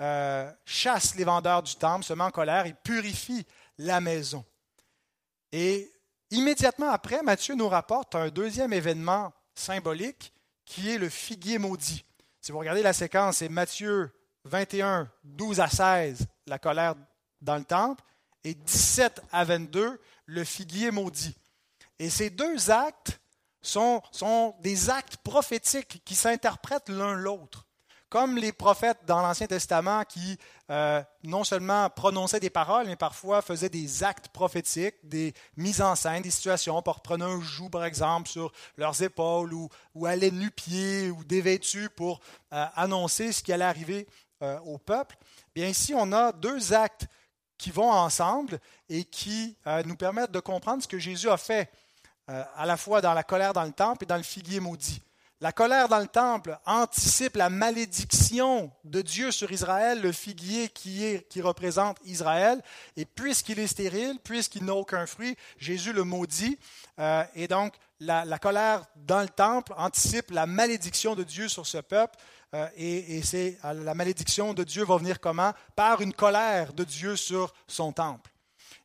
[0.00, 3.46] euh, chasse les vendeurs du temple, se met en colère et purifie
[3.78, 4.44] la maison.
[5.52, 5.90] Et
[6.30, 10.32] immédiatement après, Matthieu nous rapporte un deuxième événement symbolique
[10.64, 12.04] qui est le figuier maudit.
[12.40, 14.12] Si vous regardez la séquence, c'est Matthieu
[14.44, 16.94] 21, 12 à 16, la colère
[17.40, 18.02] dans le temple,
[18.44, 21.36] et 17 à 22, le figuier maudit.
[21.98, 23.20] Et ces deux actes
[23.62, 27.66] sont, sont des actes prophétiques qui s'interprètent l'un l'autre
[28.08, 30.38] comme les prophètes dans l'Ancien Testament qui
[30.70, 35.94] euh, non seulement prononçaient des paroles, mais parfois faisaient des actes prophétiques, des mises en
[35.96, 41.10] scène, des situations, prenaient un joug, par exemple, sur leurs épaules ou, ou allaient nu-pieds
[41.10, 42.20] ou dévêtus pour
[42.52, 44.06] euh, annoncer ce qui allait arriver
[44.42, 45.16] euh, au peuple.
[45.54, 47.06] Bien ici, on a deux actes
[47.58, 51.72] qui vont ensemble et qui nous permettent de comprendre ce que Jésus a fait
[52.26, 55.00] à la fois dans la colère dans le temple et dans le figuier maudit.
[55.42, 61.20] La colère dans le temple anticipe la malédiction de Dieu sur Israël, le figuier qui,
[61.42, 62.62] représente Israël.
[62.96, 66.58] Et puisqu'il est stérile, puisqu'il n'a aucun fruit, Jésus le maudit.
[66.98, 71.78] Euh, et donc, la, colère dans le temple anticipe la malédiction de Dieu sur ce
[71.78, 72.16] peuple.
[72.54, 75.52] Euh, et, euh, la malédiction de Dieu va venir comment?
[75.74, 78.30] Par une colère de Dieu sur son temple.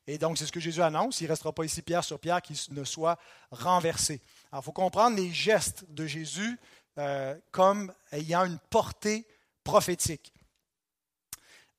[0.06, 1.22] Et donc, c'est ce que Jésus annonce.
[1.22, 3.18] Il ne restera pas ici pierre sur pierre qui ne soit
[3.50, 4.20] renversé.
[4.52, 6.58] Alors, il faut comprendre les gestes de Jésus
[6.98, 9.26] euh, comme ayant une portée
[9.64, 10.34] prophétique.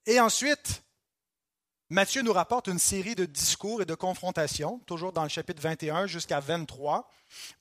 [0.06, 0.82] Et ensuite,
[1.88, 6.08] Matthieu nous rapporte une série de discours et de confrontations, toujours dans le chapitre 21
[6.08, 7.08] jusqu'à 23,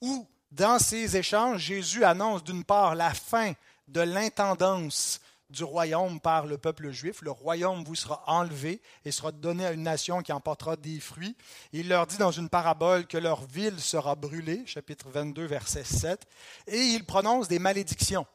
[0.01, 3.53] où, dans ces échanges, Jésus annonce d'une part la fin
[3.87, 5.21] de l'intendance
[5.53, 7.21] du royaume par le peuple juif.
[7.21, 11.37] Le royaume vous sera enlevé et sera donné à une nation qui emportera des fruits.
[11.71, 16.25] Il leur dit dans une parabole que leur ville sera brûlée, chapitre 22, verset 7,
[16.67, 18.25] et il prononce des malédictions.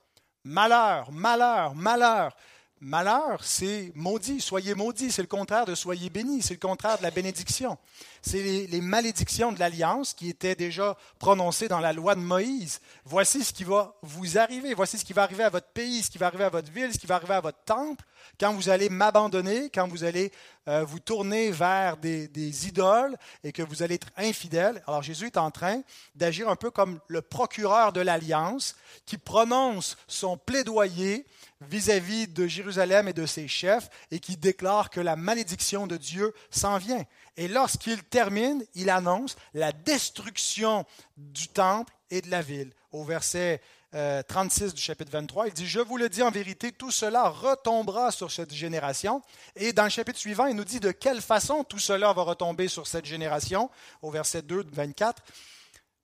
[0.45, 2.35] Malheur, malheur, malheur.
[2.81, 7.03] Malheur, c'est maudit, soyez maudits, c'est le contraire de soyez bénis, c'est le contraire de
[7.03, 7.77] la bénédiction.
[8.23, 12.81] C'est les, malédictions de l'alliance qui étaient déjà prononcées dans la loi de Moïse.
[13.05, 16.11] Voici ce qui va vous arriver, voici ce qui va arriver à votre pays, ce
[16.11, 18.05] qui va arriver à votre ville, ce qui va arriver à votre temple,
[18.39, 20.31] quand vous allez m'abandonner, quand vous allez
[20.69, 24.83] euh, vous tourner vers des idoles et que vous allez être infidèle.
[24.87, 25.83] Alors Jésus est en train
[26.15, 31.27] d'agir un peu comme le procureur de l'alliance qui prononce son plaidoyer
[31.61, 36.33] vis-à-vis de Jérusalem et de ses chefs et qui déclare que la malédiction de Dieu
[36.51, 37.05] s'en vient.
[37.37, 40.85] Et lorsqu'il termine, il annonce la destruction
[41.17, 42.73] du temple et de la ville.
[42.93, 43.61] Au verset
[43.93, 47.29] 36 euh, du chapitre 23, il dit, Je vous le dis en vérité, tout cela
[47.29, 49.23] retombera sur cette génération.
[49.57, 52.69] Et dans le chapitre suivant, il nous dit de quelle façon tout cela va retomber
[52.69, 53.71] sur cette génération,
[54.03, 55.23] au verset 2 de 24.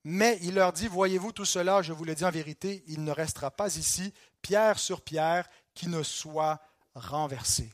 [0.03, 3.11] Mais il leur dit, Voyez-vous tout cela, je vous le dis en vérité, il ne
[3.11, 4.13] restera pas ici,
[4.45, 6.61] pierre sur pierre, qui ne soit
[6.93, 7.73] renversé.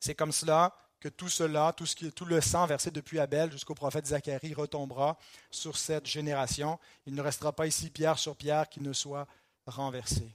[0.00, 3.52] C'est comme cela que tout cela, tout, ce qui, tout le sang versé depuis Abel
[3.52, 5.18] jusqu'au prophète Zacharie retombera
[5.50, 6.78] sur cette génération.
[7.04, 9.26] Il ne restera pas ici pierre sur pierre qui ne soit
[9.66, 10.34] renversé.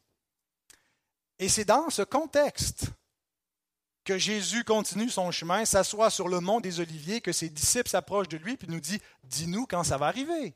[1.39, 2.85] Et c'est dans ce contexte
[4.03, 8.29] que Jésus continue son chemin, s'assoit sur le mont des Oliviers, que ses disciples s'approchent
[8.29, 10.53] de lui, puis nous dit, dis-nous quand ça va arriver.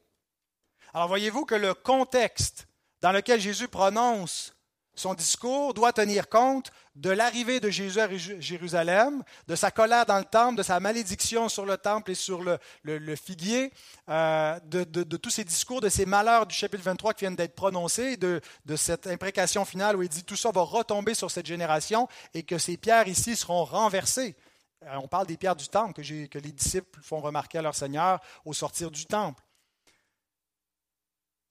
[0.94, 2.68] Alors voyez-vous que le contexte
[3.04, 4.56] dans lequel Jésus prononce
[4.96, 10.20] son discours doit tenir compte de l'arrivée de Jésus à Jérusalem, de sa colère dans
[10.20, 13.74] le temple, de sa malédiction sur le temple et sur le, figuier,
[14.08, 18.16] euh, de, tous ces discours, de ces malheurs du chapitre 23 qui viennent d'être prononcés,
[18.16, 18.40] de,
[18.78, 22.58] cette imprécation finale où il dit tout ça va retomber sur cette génération et que
[22.58, 24.36] ces pierres ici seront renversées.
[24.84, 27.76] Euh, on parle des pierres du temple que, que les disciples font remarquer à leur
[27.76, 29.44] Seigneur au sortir du temple.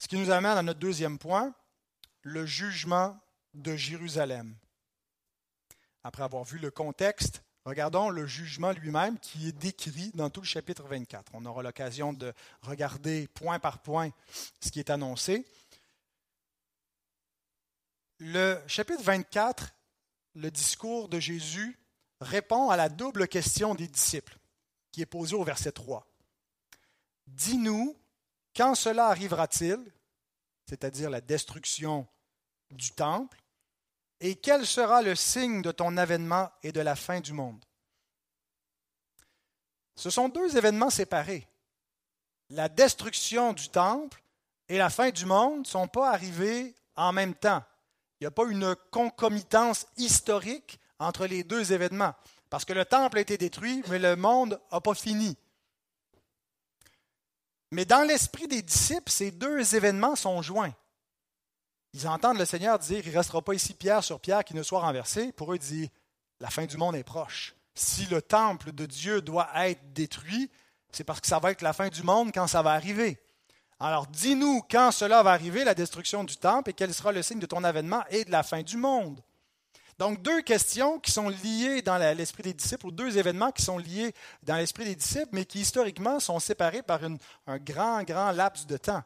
[0.03, 1.55] Ce qui nous amène à notre deuxième point,
[2.23, 3.17] le jugement
[3.53, 4.53] de Jérusalem.
[6.03, 10.45] Après avoir vu le contexte, regardons le jugement lui-même qui est décrit dans tout le
[10.45, 11.31] chapitre 24.
[11.35, 14.09] On aura l'occasion de regarder point par point
[14.59, 15.47] ce qui est annoncé.
[18.19, 19.73] Le chapitre 24,
[20.35, 21.79] le discours de Jésus
[22.19, 24.37] répond à la double question des disciples
[24.91, 26.05] qui est posée au verset 3.
[27.27, 27.97] Dis-nous
[28.55, 29.79] quand cela arrivera-t-il,
[30.67, 32.07] c'est-à-dire la destruction
[32.71, 33.39] du temple,
[34.25, 37.65] Et quel sera le signe de ton avènement et de la fin du monde?
[39.95, 41.45] Ce sont deux événements séparés.
[42.49, 44.23] La destruction du temple
[44.69, 47.63] et la fin du monde ne sont pas arrivés en même temps.
[48.19, 52.15] Il n'y a pas une concomitance historique entre les deux événements,
[52.49, 55.35] parce que le temple a été détruit, mais le monde n'a pas fini.
[57.73, 60.73] Mais dans l'esprit des disciples, ces deux événements sont joints.
[61.93, 64.63] Ils entendent le Seigneur dire, il ne restera pas ici pierre sur pierre qui ne
[64.63, 65.31] soit renversé.
[65.31, 65.91] Pour eux, il dit,
[66.39, 67.55] la fin du monde est proche.
[67.75, 70.49] Si le temple de Dieu doit être détruit,
[70.91, 73.19] c'est parce que ça va être la fin du monde quand ça va arriver.
[73.79, 77.39] Alors dis-nous quand cela va arriver, la destruction du temple, et quel sera le signe
[77.39, 79.21] de ton avènement et de la fin du monde.
[79.99, 83.77] Donc deux questions qui sont liées dans l'esprit des disciples, ou deux événements qui sont
[83.77, 88.65] liés dans l'esprit des disciples, mais qui historiquement sont séparés par un grand, grand laps
[88.65, 89.03] de temps.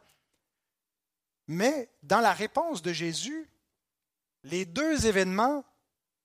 [1.48, 3.50] Mais dans la réponse de Jésus,
[4.44, 5.64] les deux événements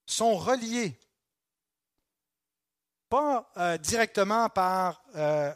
[0.05, 0.97] sont reliés.
[3.09, 5.53] Pas euh, directement par euh,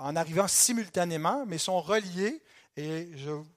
[0.00, 2.42] en arrivant simultanément, mais sont reliés
[2.76, 3.10] et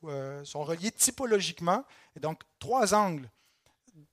[0.04, 1.84] euh, sont reliés typologiquement.
[2.16, 3.30] Et donc, trois angles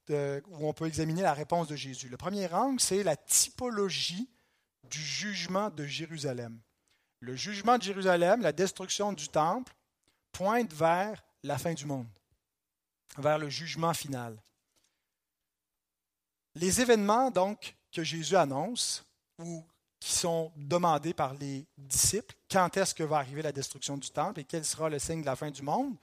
[0.08, 2.08] où on peut examiner la réponse de Jésus.
[2.08, 4.28] Le premier angle, c'est la typologie
[4.84, 6.60] du jugement de Jérusalem.
[7.20, 9.74] Le jugement de Jérusalem, la destruction du temple,
[10.32, 12.08] pointe vers la fin du monde,
[13.16, 14.40] vers le jugement final.
[16.54, 19.04] Les événements, donc, que Jésus annonce,
[19.38, 19.64] ou
[19.98, 24.40] qui sont demandés par les disciples, quand est-ce que va arriver la destruction du temple
[24.40, 25.96] et quel sera le signe de la fin du monde,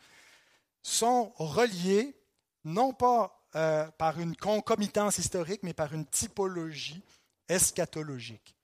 [0.81, 2.15] sont reliés
[2.63, 7.03] non pas euh, par une concomitance historique, mais par une typologie
[7.47, 8.55] eschatologique.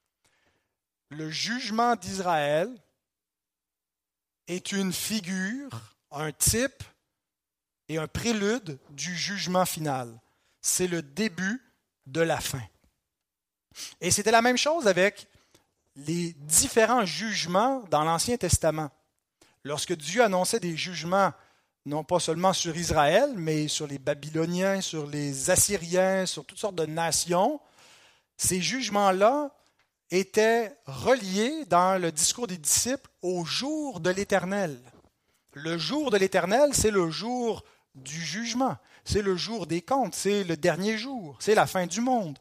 [1.10, 2.70] Le jugement d'Israël
[4.48, 6.84] est une figure, un type
[7.88, 10.20] et un prélude du jugement final.
[10.62, 11.62] C'est le début
[12.06, 12.62] de la fin.
[14.02, 15.28] Et c'était la même chose avec
[15.96, 18.90] les différents jugements dans l'Ancien Testament.
[19.64, 21.34] Lorsque Dieu annonçait des jugements,
[21.90, 26.76] non pas seulement sur Israël, mais sur les Babyloniens, sur les Assyriens, sur toutes sortes
[26.76, 27.60] de nations,
[28.38, 29.50] ces jugements-là
[30.12, 34.80] étaient reliés dans le discours des disciples au jour de l'Éternel.
[35.54, 37.64] Le jour de l'Éternel, c'est le jour
[37.96, 42.02] du jugement, c'est le jour des comptes, c'est le dernier jour, c'est la fin du
[42.02, 42.38] monde.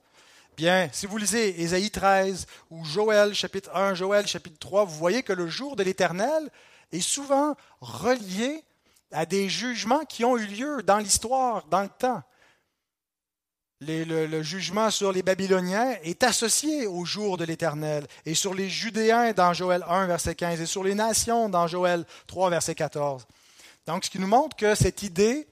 [0.59, 5.23] Bien, si vous lisez Ésaïe 13 ou Joël chapitre 1, Joël chapitre 3, vous voyez
[5.23, 6.51] que le jour de l'Éternel
[6.93, 8.63] est souvent relié
[9.13, 12.23] à des jugements qui ont eu lieu dans l'histoire, dans le temps
[13.81, 19.33] le, jugement sur les Babyloniens est associé au jour de l'Éternel, et sur les Judéens
[19.33, 23.27] dans Joël 1, verset 15, et sur les nations dans Joël 3, verset 14.
[23.87, 25.47] Donc, ce qui nous montre que cette idée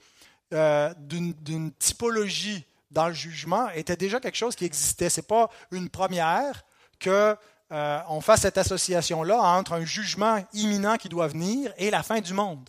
[0.52, 5.08] euh, d'une typologie dans le jugement était déjà quelque chose qui existait.
[5.08, 6.64] Ce n'est pas une première
[7.02, 7.36] qu'on
[7.72, 12.32] euh, fasse cette association-là entre un jugement imminent qui doit venir et la fin du
[12.32, 12.68] monde.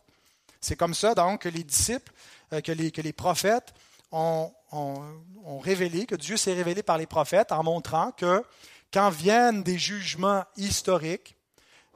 [0.62, 2.12] C'est comme ça, donc, que les disciples,
[2.54, 3.74] euh, que, les, prophètes
[4.12, 8.44] ont, ont, révélé, que Dieu s'est révélé par les prophètes en montrant que
[8.92, 11.36] quand viennent des jugements historiques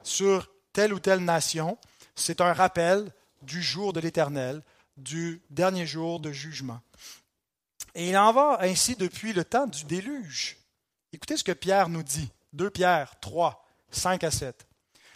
[0.02, 1.78] sur telle ou telle nation,
[2.14, 3.10] c'est un rappel
[3.42, 4.62] du jour de l'Éternel,
[4.96, 6.80] du dernier jour de jugement.
[7.94, 10.56] Et il en va ainsi depuis le temps du déluge.
[11.12, 12.30] Écoutez ce que Pierre nous dit.
[12.54, 14.66] 2 Pierre 3, 5 à 7.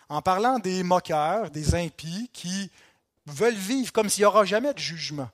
[0.09, 2.71] En parlant des moqueurs, des impies qui
[3.27, 5.31] veulent vivre comme s'il n'y aura jamais de jugement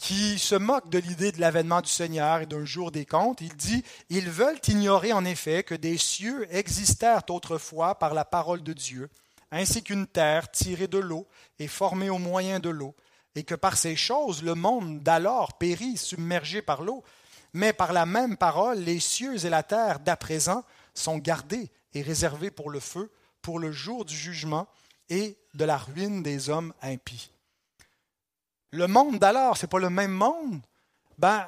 [0.00, 3.42] qui se moque de l'idée de l'avènement du Seigneur et d'un jour des comptes.
[3.42, 8.62] Il dit, Ils veulent ignorer en effet que des cieux existèrent autrefois par la parole
[8.62, 9.10] de Dieu,
[9.52, 12.96] ainsi qu'une terre tirée de l'eau et formée au moyen de l'eau,
[13.34, 17.04] et que par ces choses le monde d'alors périt submergé par l'eau,
[17.52, 22.00] mais par la même parole les cieux et la terre d'à présent sont gardés et
[22.00, 24.66] réservés pour le feu, pour le jour du jugement
[25.10, 27.30] et de la ruine des hommes impies
[28.72, 30.60] le monde d'alors, ce n'est pas le même monde,
[31.18, 31.46] ben,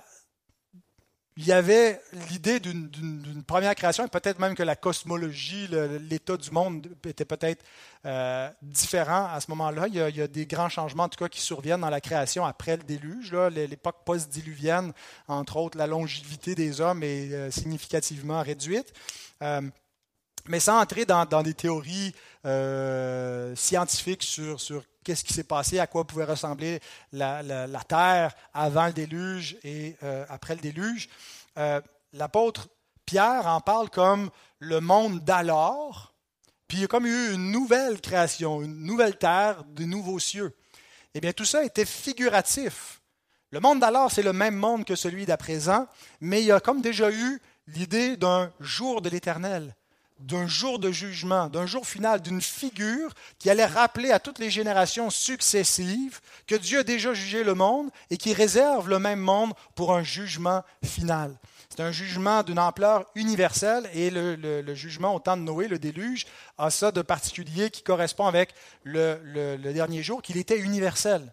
[1.38, 1.99] il y avait
[2.31, 5.67] l'idée d'une première création, et peut-être même que la cosmologie,
[6.09, 7.65] l'état du monde était peut-être
[8.05, 9.87] euh, différent à ce moment-là.
[9.88, 12.77] Il, y a des grands changements, en tout cas, qui surviennent dans la création après
[12.77, 13.33] le déluge.
[13.33, 14.93] L'époque post-diluvienne,
[15.27, 18.93] entre autres, la longévité des hommes est euh, significativement réduite.
[19.41, 19.62] Euh,
[20.48, 22.14] mais sans entrer dans, des théories
[23.55, 24.59] scientifiques sur,
[25.02, 26.81] qu'est-ce qui s'est passé, à quoi pouvait ressembler
[27.12, 31.09] la, terre avant le déluge et euh, après le déluge.
[31.59, 31.81] Euh,
[32.12, 32.68] l'apôtre
[33.05, 36.14] Pierre en parle comme le monde d'alors,
[36.68, 40.57] puis il y a comme eu une nouvelle création, une nouvelle terre, de nouveaux cieux.
[41.14, 43.02] Eh bien, tout ça était figuratif.
[43.50, 45.87] Le monde d'alors, c'est le même monde que celui d'à présent,
[46.20, 49.74] mais il y a comme déjà eu l'idée d'un jour de l'éternel,
[50.23, 54.51] d'un jour de jugement, d'un jour final, d'une figure qui allait rappeler à toutes les
[54.51, 59.53] générations successives que Dieu a déjà jugé le monde et qui réserve le même monde
[59.75, 61.37] pour un jugement final.
[61.75, 66.27] C'est un jugement d'une ampleur universelle et le, jugement au temps de Noé, le déluge,
[66.59, 68.55] a ça de particulier qui correspond avec
[68.85, 71.33] le, dernier jour, qu'il était universel.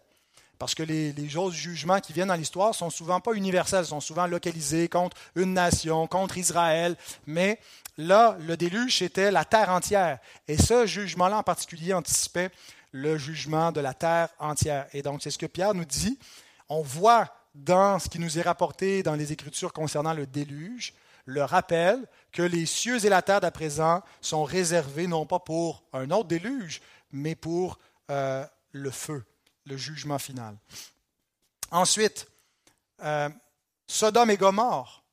[0.60, 4.02] Parce que les, les autres jugements qui viennent dans l'histoire sont souvent pas universels, sont
[4.02, 6.98] souvent localisés contre une nation, contre Israël.
[7.26, 7.60] Mais
[7.98, 10.20] là, le déluge, c'était la terre entière.
[10.50, 12.52] Et ce jugement-là en particulier anticipait
[12.92, 14.88] le jugement de la terre entière.
[14.92, 16.20] Et donc, c'est ce que Pierre nous dit.
[16.68, 20.94] On voit dans ce qui nous est rapporté dans les Écritures concernant le déluge,
[21.26, 25.84] le rappel que les cieux et la terre d'à présent sont réservés non pas pour
[25.94, 26.82] un autre déluge,
[27.14, 27.80] mais pour
[28.12, 29.24] euh, le feu
[29.66, 30.58] le jugement final.
[31.72, 32.28] Ensuite,
[33.04, 33.30] euh,
[33.88, 35.04] Sodome et Gomorre.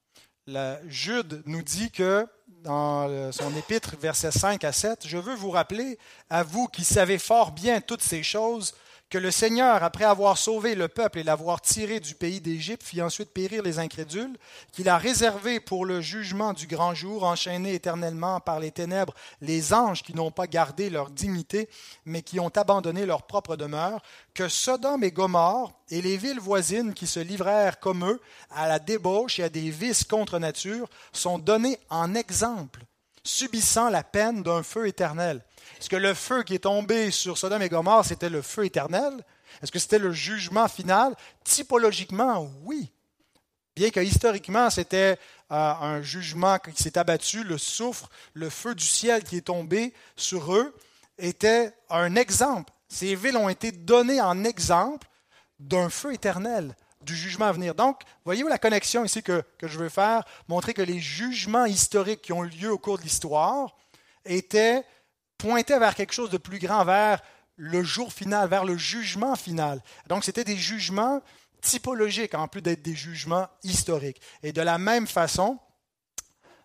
[0.87, 2.27] Jude nous dit que
[2.63, 5.99] dans son épître, versets 5 à 7, Je veux vous rappeler,
[6.31, 8.75] à vous qui savez fort bien toutes ces choses,
[9.09, 13.03] que le Seigneur, après avoir sauvé le peuple et l'avoir tiré du pays d'Égypte, fit
[13.03, 14.37] ensuite périr les incrédules,
[14.73, 19.73] qu'il a réservé pour le jugement du grand jour, enchaîné éternellement par les ténèbres, les
[19.73, 21.69] anges qui n'ont pas gardé leur dignité,
[22.05, 24.03] mais qui ont abandonné leur propre demeure,
[24.35, 28.81] que Sodome et Gomorre et les villes voisines qui se livrèrent comme eux à la
[28.81, 32.81] débauche et à des vices contre nature sont donnés en exemple,
[33.27, 35.45] subissant la peine d'un feu éternel.
[35.79, 39.13] Est-ce que le feu qui est tombé sur Sodome et Gomorre, c'était le feu éternel?
[39.63, 41.15] Est-ce que c'était le jugement final?
[41.45, 42.91] Typologiquement, oui.
[43.75, 45.19] Bien que historiquement, c'était
[45.53, 49.93] euh, un jugement qui s'est abattu, le soufre, le feu du ciel qui est tombé
[50.17, 50.75] sur eux,
[51.19, 52.73] était un exemple.
[52.89, 55.09] Ces villes ont été données en exemple
[55.59, 56.75] d'un feu éternel,
[57.07, 57.75] du jugement à venir.
[57.75, 60.25] Donc, voyez-vous la connexion ici que, que je veux faire?
[60.49, 63.77] Montrer que les jugements historiques qui ont eu lieu au cours de l'histoire
[64.25, 64.85] étaient
[65.39, 67.23] pointait vers quelque chose de plus grand, vers
[67.57, 69.83] le jour final, vers le jugement final.
[70.09, 71.23] Donc, c'était des jugements
[71.61, 74.21] typologiques en plus d'être des jugements historiques.
[74.43, 75.59] Et de la même façon,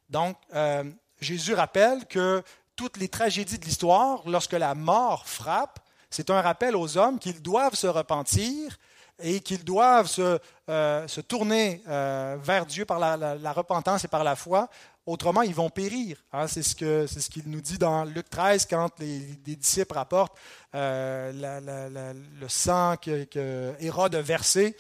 [0.10, 0.84] donc, euh,
[1.20, 2.44] Jésus rappelle que
[2.76, 7.42] toutes les tragédies de l'histoire, lorsque la mort frappe, c'est un rappel aux hommes qu'ils
[7.42, 8.78] doivent se repentir
[9.22, 10.40] et qu'ils doivent se,
[10.72, 14.70] euh, se tourner euh, vers Dieu par la, repentance et par la foi
[15.06, 16.24] Autrement, ils vont périr.
[16.32, 16.48] Hein.
[16.48, 20.38] c'est ce qu'il ce qu'il nous dit dans Luc 13 quand les, disciples rapportent
[20.76, 24.78] euh, le sang que, que, Hérode a versé.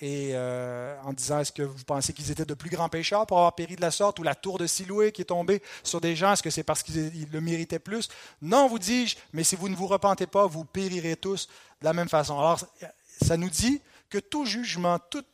[0.00, 0.34] Et
[1.04, 3.76] en disant est-ce que vous pensez qu'ils étaient de plus grands pécheurs pour avoir péri
[3.76, 6.42] de la sorte ou la tour de Siloué qui est tombée sur des gens est-ce
[6.42, 8.08] que c'est parce qu'ils le méritaient plus?
[8.40, 11.48] Non vous dis-je mais si vous ne vous repentez pas vous périrez tous
[11.80, 12.60] de la même façon alors
[13.22, 15.26] ça nous dit que tout jugement toute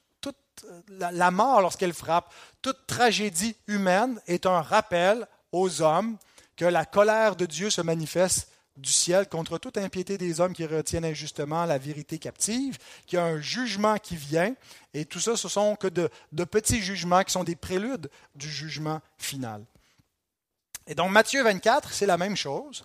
[0.88, 6.16] la, mort lorsqu'elle frappe, toute tragédie humaine est un rappel aux hommes
[6.56, 10.64] que la colère de Dieu se manifeste du ciel contre toute impiété des hommes qui
[10.64, 14.54] retiennent injustement la vérité captive, qu'il y a un jugement qui vient,
[14.94, 18.50] et tout ça, ce sont que de, de, petits jugements qui sont des préludes du
[18.50, 19.64] jugement final.
[20.86, 22.84] Et donc Matthieu 24, c'est la même chose.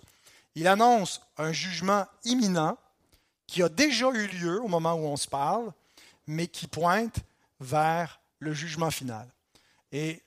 [0.54, 2.76] Il annonce un jugement imminent
[3.48, 5.72] qui a déjà eu lieu au moment où on se parle,
[6.28, 7.16] mais qui pointe
[7.58, 9.26] vers le jugement final.
[9.90, 10.22] Et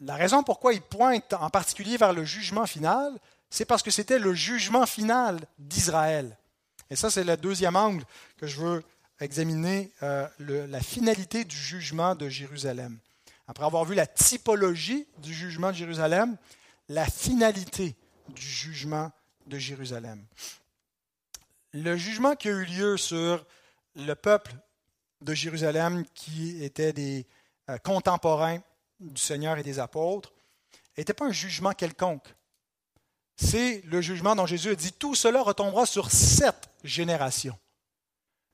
[0.00, 3.12] la raison pourquoi il pointe en particulier vers le jugement final,
[3.50, 6.36] c'est parce que c'était le jugement final d'Israël.
[6.90, 8.04] Et ça, c'est le deuxième angle
[8.38, 8.84] que je veux
[9.20, 12.98] examiner, euh, la finalité du jugement de Jérusalem.
[13.48, 16.36] Après avoir vu la typologie du jugement de Jérusalem,
[16.88, 17.94] la finalité
[18.28, 19.12] du jugement
[19.46, 20.24] de Jérusalem.
[21.78, 23.44] Le jugement qui a eu lieu sur
[23.96, 24.54] le peuple
[25.20, 27.26] de Jérusalem qui étaient des
[27.68, 28.60] euh, contemporains
[28.98, 30.32] du Seigneur et des apôtres
[30.96, 32.34] n'était pas un jugement quelconque.
[33.36, 37.58] C'est le jugement dont Jésus a dit tout cela retombera sur sept générations.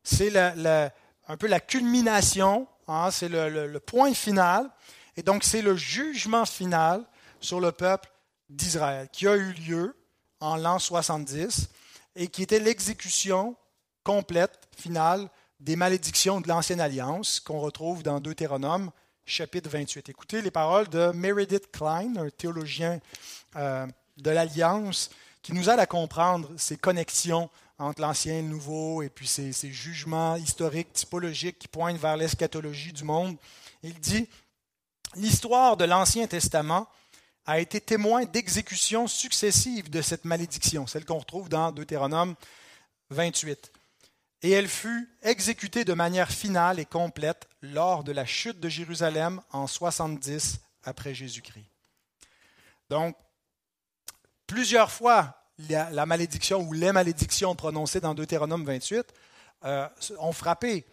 [0.02, 4.68] C'est un peu la culmination, hein, c'est le point final.
[5.16, 7.04] Et donc, c'est le jugement final
[7.40, 8.10] sur le peuple
[8.48, 9.96] d'Israël qui a eu lieu
[10.40, 11.68] en l'an 70
[12.16, 13.56] et qui était l'exécution
[14.04, 15.28] complète, finale,
[15.60, 18.90] des malédictions de l'Ancienne Alliance qu'on retrouve dans Deutéronome
[19.24, 20.08] chapitre 28.
[20.08, 22.98] Écoutez les paroles de Meredith Klein, un théologien
[23.56, 23.86] euh,
[24.16, 25.10] de l'Alliance,
[25.40, 27.48] qui nous aide à comprendre ces connexions
[27.78, 32.16] entre l'Ancien et le Nouveau, et puis ces, ces jugements historiques, typologiques qui pointent vers
[32.16, 33.36] l'eschatologie du monde.
[33.82, 34.28] Il dit,
[35.14, 36.88] L'histoire de l'Ancien Testament
[37.46, 42.34] a été témoin d'exécutions successives de cette malédiction, celle qu'on retrouve dans Deutéronome
[43.10, 43.72] 28.
[44.42, 49.40] et elle fut exécutée de manière finale et complète lors de la chute de Jérusalem
[49.50, 51.66] en 70 après Jésus-Christ.
[52.90, 53.16] Donc,
[54.46, 59.06] plusieurs fois, la, malédiction ou les malédictions prononcées dans Deutéronome 28
[59.64, 59.88] euh,
[60.18, 60.84] ont frappé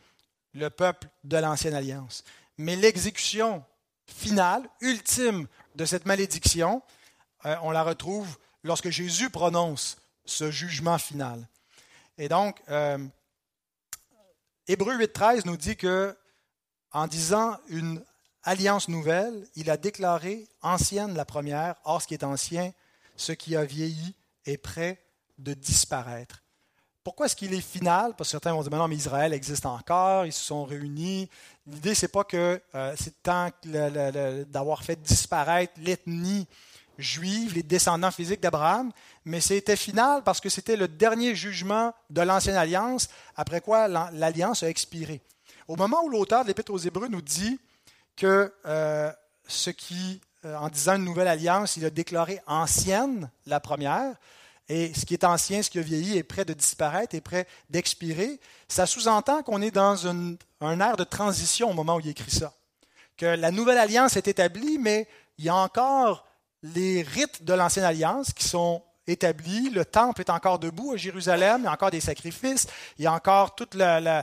[0.54, 2.24] le peuple de l'Ancienne Alliance.
[2.58, 3.64] Mais l'exécution
[4.08, 5.47] finale, ultime
[5.80, 6.84] de cette malédiction,
[7.46, 11.48] euh, on la retrouve lorsque Jésus prononce ce jugement final.
[12.18, 12.98] Et donc, euh,
[14.68, 16.18] Hébreu 8.13 nous dit que,
[16.92, 18.04] en disant une
[18.44, 22.74] alliance nouvelle, il a déclaré ancienne la première, or ce qui est ancien,
[23.16, 24.16] ce qui a vieilli
[24.46, 25.02] est prêt
[25.38, 26.44] de disparaître.
[27.10, 28.14] Pourquoi est-ce qu'il est final?
[28.16, 31.28] Parce que certains vont dire, mais non, mais Israël existe encore, ils se sont réunis.
[31.66, 36.47] L'idée, c'est pas que euh, c'est temps d'avoir fait disparaître l'ethnie
[36.99, 38.91] juive, les descendants physiques d'Abraham,
[39.26, 44.62] mais c'était final parce que c'était le dernier jugement de l'ancienne alliance, après quoi l'alliance
[44.62, 45.20] a expiré.
[45.68, 47.60] Au moment où l'auteur de l'Épître aux Hébreux nous dit
[48.18, 49.12] que euh,
[49.47, 54.16] ce qui, euh, en disant une nouvelle alliance, il a déclaré ancienne la première,
[54.70, 57.48] et ce qui est ancien, ce qui a vieilli, est prêt de disparaître, est prêt
[57.72, 62.10] d'expirer, ça sous-entend qu'on est dans une, un air de transition au moment où il
[62.10, 62.54] écrit ça.
[63.18, 65.08] Que la nouvelle alliance est établie, mais
[65.40, 66.26] il y a encore
[66.62, 69.72] les rites de l'ancienne alliance qui sont établis.
[69.72, 72.68] Le temple est encore debout à Jérusalem, il y a encore des sacrifices,
[72.98, 74.22] il y a encore tout le,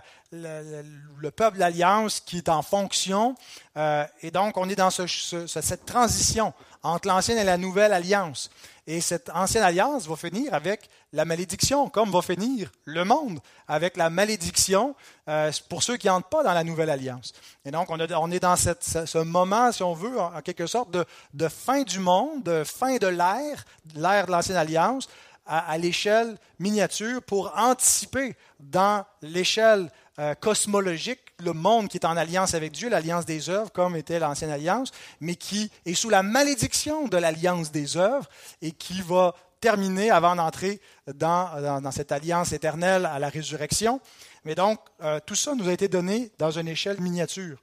[1.31, 3.35] peuple d'alliance qui est en fonction.
[3.77, 8.51] Euh, et donc, on est dans cette transition entre l'ancienne et la nouvelle alliance.
[8.89, 13.97] Et cette ancienne alliance va finir avec la malédiction, comme va finir le monde avec
[13.97, 14.95] la malédiction
[15.29, 17.33] euh, pour ceux qui n'entrent pas dans la nouvelle alliance.
[17.65, 20.97] Et donc, on, est dans ce, moment, si on veut, en, quelque sorte,
[21.35, 23.65] de, fin du monde, de fin de l'ère,
[23.97, 25.09] l'ère de l'ancienne alliance,
[25.49, 32.55] à l'échelle miniature pour anticiper dans l'échelle euh, cosmologique, le monde qui est en alliance
[32.55, 34.91] avec Dieu, l'alliance des œuvres, comme était l'ancienne alliance,
[35.21, 38.27] mais qui est sous la malédiction de l'alliance des œuvres
[38.63, 44.01] et qui va terminer avant d'entrer dans, cette alliance éternelle à la résurrection.
[44.45, 47.61] Mais donc, euh, tout ça nous a été donné dans une échelle miniature.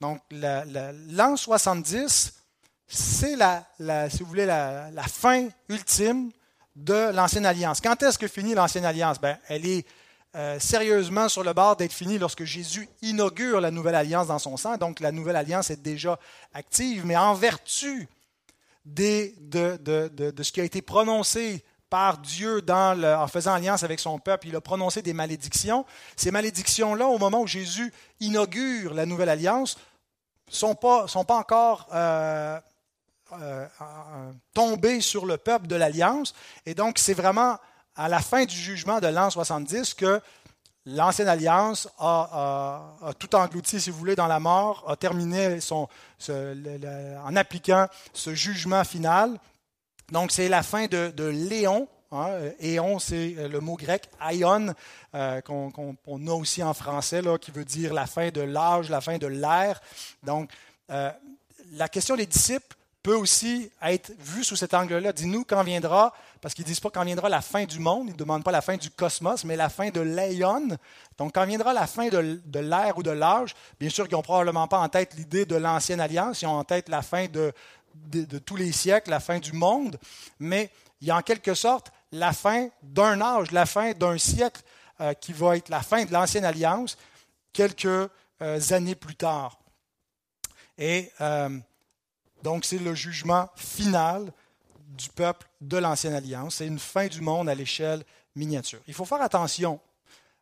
[0.00, 2.34] Donc, l'an 70,
[2.86, 3.64] c'est la,
[4.10, 4.46] si vous voulez,
[5.08, 6.30] fin ultime
[6.74, 7.80] de l'ancienne alliance.
[7.80, 9.18] Quand est-ce que finit l'ancienne alliance?
[9.18, 9.86] Ben, elle est
[10.36, 14.58] euh, sérieusement sur le bord d'être fini lorsque Jésus inaugure la nouvelle alliance dans son
[14.58, 14.76] sang.
[14.76, 16.18] Donc la nouvelle alliance est déjà
[16.52, 18.06] active, mais en vertu
[18.84, 19.32] de,
[20.42, 24.60] ce qui a été prononcé par Dieu en faisant alliance avec son peuple, il a
[24.60, 25.86] prononcé des malédictions.
[26.16, 29.78] Ces malédictions-là, au moment où Jésus inaugure la nouvelle alliance,
[30.48, 32.60] ne sont pas, encore euh,
[33.32, 33.66] euh,
[34.52, 36.34] tombées sur le peuple de l'alliance.
[36.66, 37.56] Et donc, c'est vraiment
[37.96, 40.20] à la fin du jugement de l'an 70 que
[40.86, 45.58] l'ancienne alliance a, tout englouti, si vous voulez, dans la mort, a terminé
[46.28, 49.38] en appliquant ce jugement final.
[50.12, 51.88] Donc c'est la fin de, Léon.
[52.12, 52.38] Hein.
[52.60, 54.72] Éon, c'est le mot grec aion,
[55.14, 59.00] euh, qu'on a aussi en français, là, qui veut dire la fin de l'âge, la
[59.00, 59.80] fin de l'ère.
[60.22, 60.48] Donc,
[60.90, 61.10] euh,
[61.72, 62.75] la question des disciples
[63.06, 65.12] peut aussi être vu sous cet angle-là.
[65.12, 68.14] Dis-nous quand viendra, parce qu'ils ne disent pas quand viendra la fin du monde, ils
[68.14, 70.76] ne demandent pas la fin du cosmos, mais la fin de l'aïon.
[71.16, 74.66] Donc quand viendra la fin de, l'ère ou de l'âge, bien sûr qu'ils n'ont probablement
[74.66, 77.52] pas en tête l'idée de l'ancienne alliance, ils ont en tête la fin de,
[78.44, 80.00] tous les siècles, la fin du monde,
[80.40, 84.62] mais il y a en quelque sorte la fin d'un âge, la fin d'un siècle
[85.00, 86.98] euh, qui va être la fin de l'ancienne alliance
[87.52, 89.60] quelques euh, années plus tard.
[90.76, 91.56] Et euh,
[92.42, 94.32] donc, c'est le jugement final
[94.96, 96.56] du peuple de l'Ancienne Alliance.
[96.56, 98.80] C'est une fin du monde à l'échelle miniature.
[98.86, 99.80] Il faut faire attention.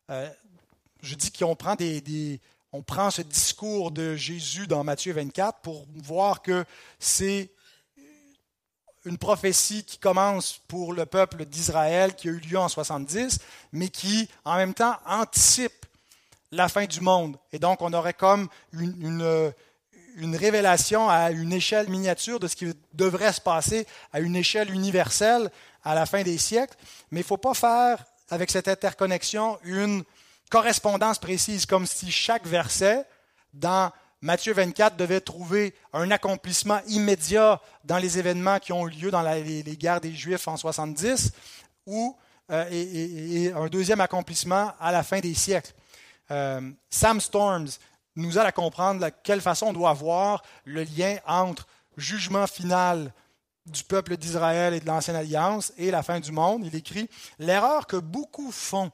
[0.09, 0.29] Euh,
[1.01, 2.39] je dis qu'on prend, des,
[2.71, 6.65] on prend ce discours de Jésus dans Matthieu 24 pour voir que
[6.99, 7.49] c'est
[9.05, 13.39] une prophétie qui commence pour le peuple d'Israël, qui a eu lieu en 70,
[13.71, 15.85] mais qui, en même temps, anticipe
[16.51, 17.37] la fin du monde.
[17.51, 19.53] Et donc, on aurait comme une une
[20.35, 25.49] révélation à une échelle miniature de ce qui devrait se passer à une échelle universelle
[25.83, 26.75] à la fin des siècles,
[27.11, 30.03] mais il ne faut pas faire avec cette interconnexion une
[30.49, 33.05] correspondance précise, comme si chaque verset
[33.53, 33.91] dans
[34.21, 39.21] Matthieu 24 devait trouver un accomplissement immédiat dans les événements qui ont eu lieu dans
[39.21, 41.31] les, guerres des Juifs en 70,
[41.85, 42.17] ou
[42.51, 45.73] euh, et, un deuxième accomplissement à la fin des siècles.
[46.31, 47.67] Euh, Sam Storms
[48.15, 53.13] nous aide comprendre de quelle façon on doit voir le lien entre jugement final
[53.65, 56.65] du peuple d'Israël et de l'Ancienne Alliance et la fin du monde.
[56.65, 57.09] Il écrit
[57.39, 58.91] L'erreur que beaucoup font,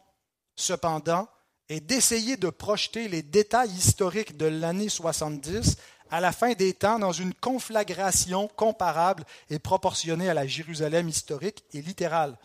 [0.55, 1.27] cependant,
[1.69, 5.77] est d'essayer de projeter les détails historiques de l'année 70
[6.09, 11.63] à la fin des temps dans une conflagration comparable et proportionnée à la Jérusalem historique
[11.73, 12.37] et littérale.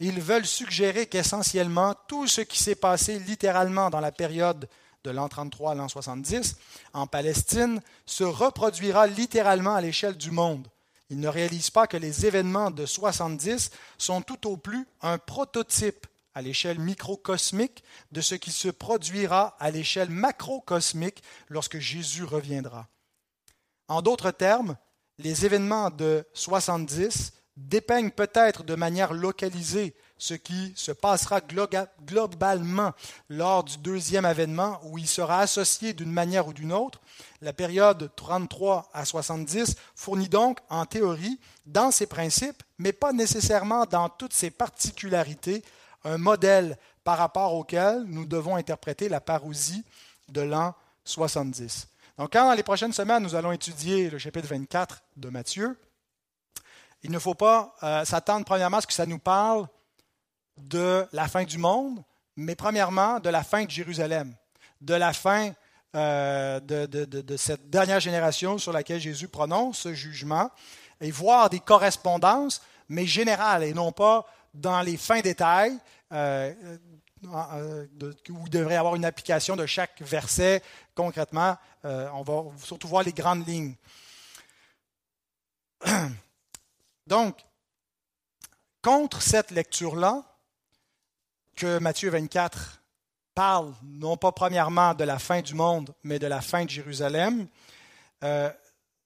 [0.00, 4.68] Ils veulent suggérer qu'essentiellement tout ce qui s'est passé littéralement dans la période
[5.06, 6.56] de l'an 33 à l'an 70
[6.92, 10.66] en Palestine se reproduira littéralement à l'échelle du monde.
[11.10, 16.08] Ils ne réalisent pas que les événements de 70 sont tout au plus un prototype
[16.34, 22.88] à l'échelle microcosmique de ce qui se produira à l'échelle macrocosmique lorsque Jésus reviendra.
[23.86, 24.76] En d'autres termes,
[25.18, 32.92] les événements de 70 dépeignent peut-être de manière localisée ce qui se passera globalement
[33.28, 37.00] lors du deuxième événement où il sera associé d'une manière ou d'une autre.
[37.42, 43.84] La période 33 à 70 fournit donc, en théorie, dans ses principes, mais pas nécessairement
[43.84, 45.62] dans toutes ses particularités,
[46.04, 49.84] un modèle par rapport auquel nous devons interpréter la parousie
[50.28, 51.88] de l'an 70.
[52.18, 55.78] Donc, quand dans les prochaines semaines, nous allons étudier le chapitre 24 de Matthieu,
[57.02, 59.68] il ne faut pas euh, s'attendre premièrement à ce que ça nous parle
[60.56, 62.02] de la fin du monde,
[62.36, 64.34] mais premièrement de la fin de Jérusalem,
[64.80, 65.52] de la fin
[65.94, 70.50] euh, de, de, cette dernière génération sur laquelle Jésus prononce ce jugement,
[71.00, 75.78] et voir des correspondances, mais générales, et non pas dans les fins détails,
[76.12, 76.52] euh,
[77.24, 77.86] euh,
[78.28, 80.62] où il devrait y avoir une application de chaque verset
[80.94, 81.56] concrètement.
[81.82, 83.74] On va surtout voir les grandes lignes.
[87.06, 87.38] Donc,
[88.82, 90.22] contre cette lecture-là,
[91.56, 92.82] que Matthieu 24
[93.34, 97.48] parle non pas premièrement de la fin du monde, mais de la fin de Jérusalem,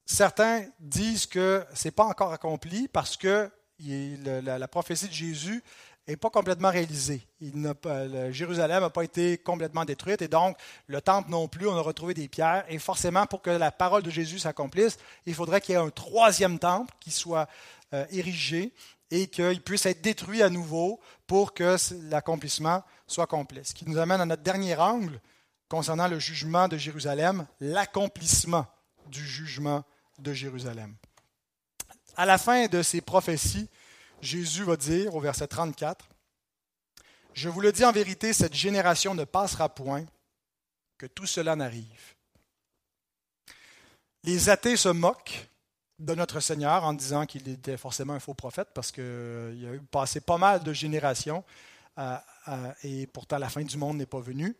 [0.04, 5.62] certains disent que ce n'est pas encore accompli parce que la, prophétie de Jésus
[6.08, 7.22] n'est pas complètement réalisée.
[8.30, 12.14] Jérusalem n'a pas été complètement détruite et donc le temple non plus, on a retrouvé
[12.14, 12.64] des pierres.
[12.68, 15.90] Et forcément, pour que la parole de Jésus s'accomplisse, il faudrait qu'il y ait un
[15.90, 17.48] troisième temple qui soit
[17.94, 18.72] euh, érigé
[19.10, 21.76] et qu'il puisse être détruit à nouveau pour que
[22.10, 23.62] l'accomplissement soit complet.
[23.64, 25.20] Ce qui nous amène à notre dernier angle
[25.68, 28.66] concernant le jugement de Jérusalem, l'accomplissement
[29.06, 29.84] du jugement
[30.18, 30.96] de Jérusalem.
[32.16, 33.68] À la fin de ces prophéties,
[34.20, 36.08] Jésus va dire au verset 34,
[37.32, 40.04] Je vous le dis en vérité, cette génération ne passera point,
[40.98, 42.14] que tout cela n'arrive.
[44.24, 45.48] Les athées se moquent
[46.00, 49.80] de notre Seigneur en disant qu'il était forcément un faux prophète parce qu'il a eu
[49.90, 51.44] passé pas mal de générations
[51.98, 52.16] euh,
[52.48, 54.56] euh, et pourtant la fin du monde n'est pas venue.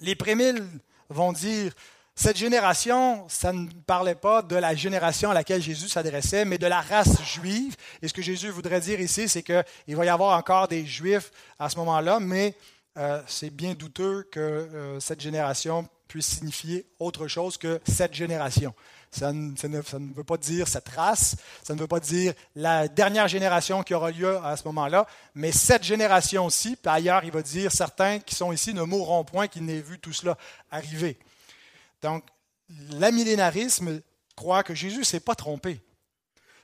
[0.00, 0.66] Les prémiles
[1.08, 1.72] vont dire
[2.14, 6.66] cette génération, ça ne parlait pas de la génération à laquelle Jésus s'adressait, mais de
[6.66, 7.74] la race juive.
[8.02, 11.30] Et ce que Jésus voudrait dire ici, c'est qu'il va y avoir encore des juifs
[11.58, 12.54] à ce moment-là, mais
[12.98, 18.74] euh, c'est bien douteux que euh, cette génération puisse signifier autre chose que cette génération.
[19.12, 23.82] Ça ne, veut pas dire cette race, ça ne veut pas dire la dernière génération
[23.82, 28.20] qui aura lieu à ce moment-là, mais cette génération-ci, par ailleurs, il va dire certains
[28.20, 30.38] qui sont ici ne mourront point, qu'ils n'aient vu tout cela
[30.70, 31.18] arriver.
[32.00, 32.24] Donc,
[32.92, 34.00] l'amillénarisme
[34.34, 35.82] croit que Jésus ne s'est pas trompé,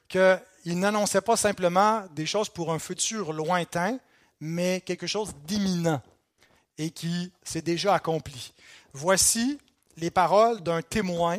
[0.09, 3.99] qu'il n'annonçait pas simplement des choses pour un futur lointain,
[4.41, 6.01] mais quelque chose d'imminent
[6.79, 8.55] et qui s'est déjà accompli.
[8.95, 9.59] Voici
[9.97, 11.39] les paroles d'un témoin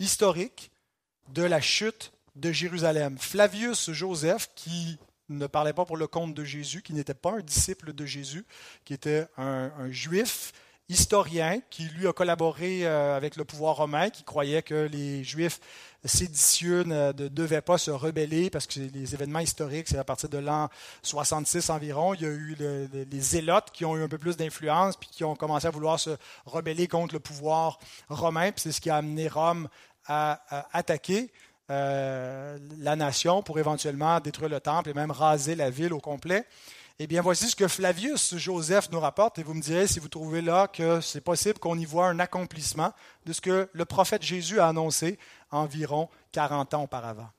[0.00, 0.72] historique
[1.32, 3.16] de la chute de Jérusalem.
[3.18, 4.98] Flavius Joseph, qui
[5.28, 8.44] ne parlait pas pour le compte de Jésus, qui n'était pas un disciple de Jésus,
[8.84, 10.52] qui était un, juif
[10.88, 15.60] historien qui, lui, a collaboré euh, avec le pouvoir romain, qui croyait que les Juifs
[16.04, 20.38] séditieux ne, devaient pas se rebeller parce que les événements historiques, c'est à partir de
[20.38, 20.68] l'an
[21.02, 22.14] 66 environ.
[22.14, 22.56] Il y a eu
[22.92, 26.00] les zélotes qui ont eu un peu plus d'influence puis qui ont commencé à vouloir
[26.00, 26.10] se
[26.44, 27.78] rebeller contre le pouvoir
[28.08, 28.50] romain.
[28.50, 29.68] Puis c'est ce qui a amené Rome
[30.06, 31.32] à, attaquer
[31.70, 36.46] euh, la nation pour éventuellement détruire le temple et même raser la ville au complet.
[37.02, 40.08] Eh bien, voici ce que Flavius Joseph nous rapporte, et vous me direz si vous
[40.08, 42.92] trouvez là que c'est possible qu'on y voit un accomplissement
[43.24, 45.18] de ce que le prophète Jésus a annoncé
[45.50, 47.30] environ 40 ans auparavant.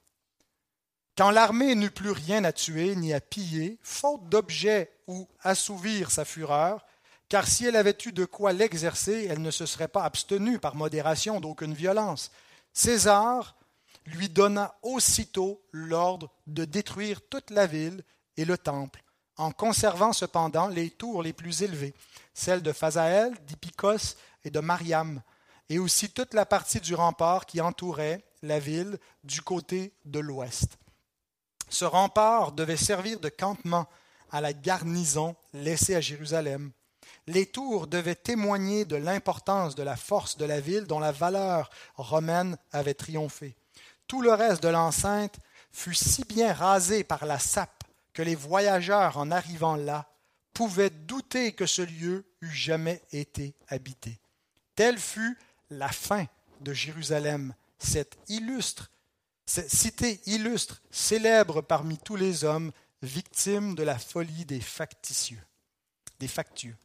[1.15, 6.25] Quand l'armée n'eut plus rien à tuer ni à piller, faute d'objets ou assouvir sa
[6.25, 6.83] fureur,
[7.29, 10.75] car si elle avait eu de quoi l'exercer, elle ne se serait pas abstenue par
[10.75, 12.31] modération d'aucune violence.
[12.73, 13.57] César
[14.05, 18.03] lui donna aussitôt l'ordre de détruire toute la ville
[18.37, 19.03] et le temple
[19.37, 21.95] en conservant cependant les tours les plus élevées,
[22.33, 25.21] celles de Phasaël, d'Ipikos et de Mariam,
[25.69, 30.77] et aussi toute la partie du rempart qui entourait la ville du côté de l'ouest.
[31.69, 33.87] Ce rempart devait servir de campement
[34.29, 36.71] à la garnison laissée à Jérusalem.
[37.27, 41.69] Les tours devaient témoigner de l'importance de la force de la ville dont la valeur
[41.95, 43.55] romaine avait triomphé.
[44.07, 45.37] Tout le reste de l'enceinte
[45.71, 50.09] fut si bien rasé par la sape que les voyageurs, en arrivant là,
[50.53, 54.19] pouvaient douter que ce lieu eût jamais été habité.
[54.75, 55.37] Telle fut
[55.69, 56.25] la fin
[56.59, 58.91] de Jérusalem, cette illustre,
[59.45, 65.41] cette cité illustre, célèbre parmi tous les hommes, victime de la folie des factitieux,
[66.19, 66.75] des factieux,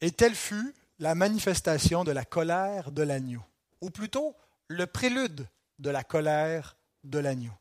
[0.00, 3.42] Et telle fut la manifestation de la colère de l'agneau,
[3.80, 4.36] ou plutôt
[4.68, 5.46] le prélude
[5.78, 7.52] de la colère de l'agneau.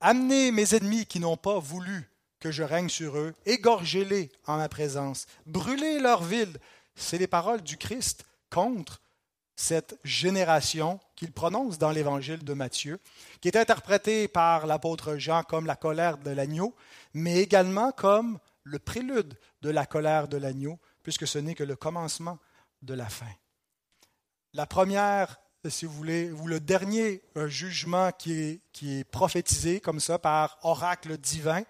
[0.00, 4.68] Amenez mes ennemis qui n'ont pas voulu que je règne sur eux, égorgez-les en ma
[4.68, 6.56] présence, brûlez leur ville.
[6.94, 9.00] C'est les paroles du Christ contre
[9.56, 12.98] cette génération qu'il prononce dans l'évangile de Matthieu,
[13.42, 16.74] qui est interprétée par l'apôtre Jean comme la colère de l'agneau,
[17.12, 21.76] mais également comme le prélude de la colère de l'agneau, puisque ce n'est que le
[21.76, 22.38] commencement
[22.82, 23.32] de la fin.
[24.52, 30.00] La première, si vous voulez, ou le dernier jugement qui est, qui est prophétisé comme
[30.00, 31.62] ça par oracle divin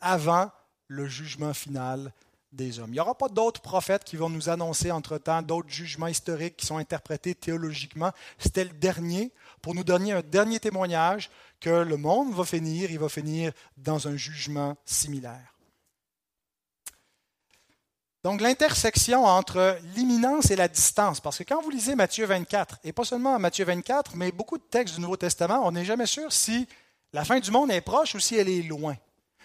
[0.00, 0.50] avant
[0.88, 2.12] le jugement final
[2.52, 2.90] des hommes.
[2.90, 6.66] Il n'y aura pas d'autres prophètes qui vont nous annoncer entre-temps d'autres jugements historiques qui
[6.66, 8.12] sont interprétés théologiquement.
[8.38, 9.32] C'était le dernier
[9.62, 11.30] pour nous donner un dernier témoignage
[11.60, 15.55] que le monde va finir, il va finir dans un jugement similaire.
[18.26, 22.92] Donc l'intersection entre l'imminence et la distance, parce que quand vous lisez Matthieu 24, et
[22.92, 26.32] pas seulement Matthieu 24, mais beaucoup de textes du Nouveau Testament, on n'est jamais sûr
[26.32, 26.66] si
[27.12, 28.96] la fin du monde est proche ou si elle est loin.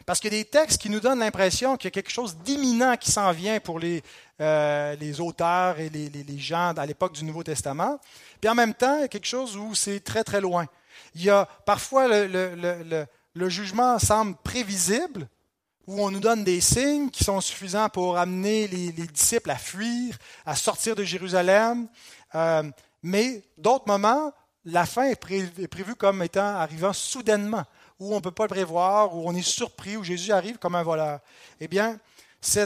[0.07, 2.35] Parce qu'il y a des textes qui nous donnent l'impression qu'il y a quelque chose
[2.37, 4.01] d'imminent qui s'en vient pour les,
[4.39, 7.99] euh, les auteurs et les, les, gens à l'époque du Nouveau Testament.
[8.41, 10.65] Puis en même temps, il y a quelque chose où c'est très très loin.
[11.13, 13.05] Il y a parfois le, le, le,
[13.35, 15.27] le, jugement semble prévisible,
[15.91, 19.57] où on nous donne des signes qui sont suffisants pour amener les, les disciples à
[19.57, 21.87] fuir, à sortir de Jérusalem.
[22.33, 22.63] Euh,
[23.03, 24.31] mais d'autres moments,
[24.63, 27.65] la fin est, prévue comme étant arrivant soudainement
[27.99, 30.75] où on ne peut pas le prévoir, où on est surpris, où Jésus arrive comme
[30.75, 31.19] un voleur.
[31.59, 31.99] Eh bien,
[32.39, 32.65] ce,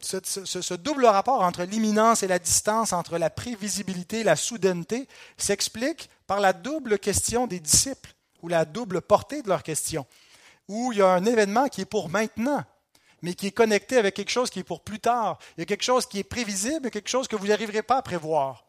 [0.00, 6.10] ce, double rapport entre l'imminence et la distance, entre la prévisibilité et la soudaineté, s'explique
[6.26, 10.06] par la double question des disciples, ou la double portée de leur question,
[10.68, 12.64] où il y a un événement qui est pour maintenant,
[13.22, 15.38] mais qui est connecté avec quelque chose qui est pour plus tard.
[15.56, 18.02] Il y a quelque chose qui est prévisible quelque chose que vous n'arriverez pas à
[18.02, 18.64] prévoir.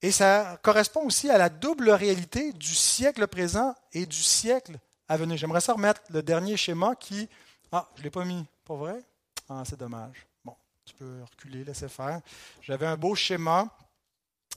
[0.00, 5.16] Et ça correspond aussi à la double réalité du siècle présent et du siècle à
[5.16, 5.36] venir.
[5.36, 7.28] J'aimerais ça remettre le dernier schéma qui...
[7.72, 9.02] Ah, je ne l'ai pas mis, pas vrai?
[9.48, 10.24] Ah, c'est dommage.
[10.44, 10.54] Bon,
[10.84, 12.20] tu peux reculer, laisser faire.
[12.62, 13.68] J'avais un beau schéma.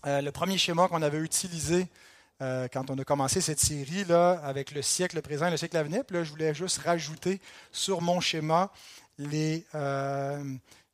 [0.05, 1.87] Euh, le premier schéma qu'on avait utilisé
[2.41, 5.77] euh, quand on a commencé cette série là, avec le siècle présent et le siècle
[5.77, 6.03] à venir.
[6.03, 7.39] Puis là, je voulais juste rajouter
[7.71, 8.71] sur mon schéma
[9.19, 10.43] les, euh,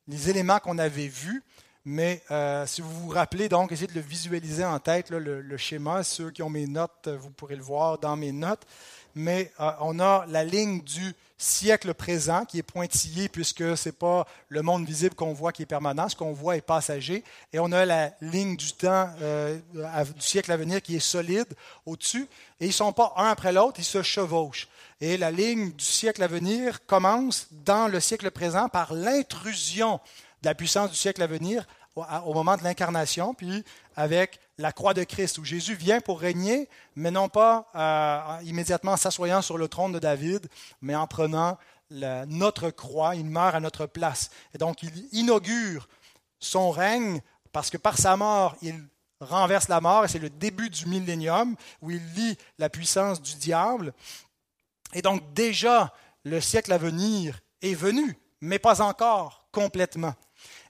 [0.06, 1.42] les éléments qu'on avait vus.
[1.86, 6.02] Mais euh, si vous vous rappelez, donc, essayez de le visualiser en tête, le, schéma.
[6.02, 8.66] Ceux qui ont mes notes, vous pourrez le voir dans mes notes.
[9.14, 13.92] Mais euh, on a la ligne du siècle présent qui est pointillée puisque ce n'est
[13.92, 17.22] pas le monde visible qu'on voit qui est permanent, ce qu'on voit est passager.
[17.52, 21.48] Et on a la ligne du temps euh, du siècle à venir qui est solide
[21.86, 22.28] au-dessus.
[22.60, 24.68] Et ils ne sont pas un après l'autre, ils se chevauchent.
[25.00, 30.00] Et la ligne du siècle à venir commence dans le siècle présent par l'intrusion
[30.42, 31.66] de la puissance du siècle à venir
[32.24, 33.64] au moment de l'incarnation, puis
[33.98, 38.92] avec la croix de Christ, où Jésus vient pour régner, mais non pas euh, immédiatement
[38.92, 40.46] en s'assoyant sur le trône de David,
[40.80, 41.58] mais en prenant
[41.90, 44.30] notre croix, il meurt à notre place.
[44.54, 45.88] Et donc il inaugure
[46.38, 47.20] son règne,
[47.50, 48.80] parce que par sa mort, il
[49.20, 53.34] renverse la mort, et c'est le début du millénium, où il lie la puissance du
[53.34, 53.92] diable.
[54.94, 55.92] Et donc déjà,
[56.22, 60.14] le siècle à venir est venu, mais pas encore complètement.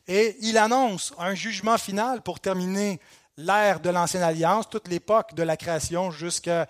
[0.08, 2.98] Et il annonce un jugement final pour terminer
[3.36, 6.66] l'ère de l'Ancienne Alliance, toute l'époque de la création jusqu'à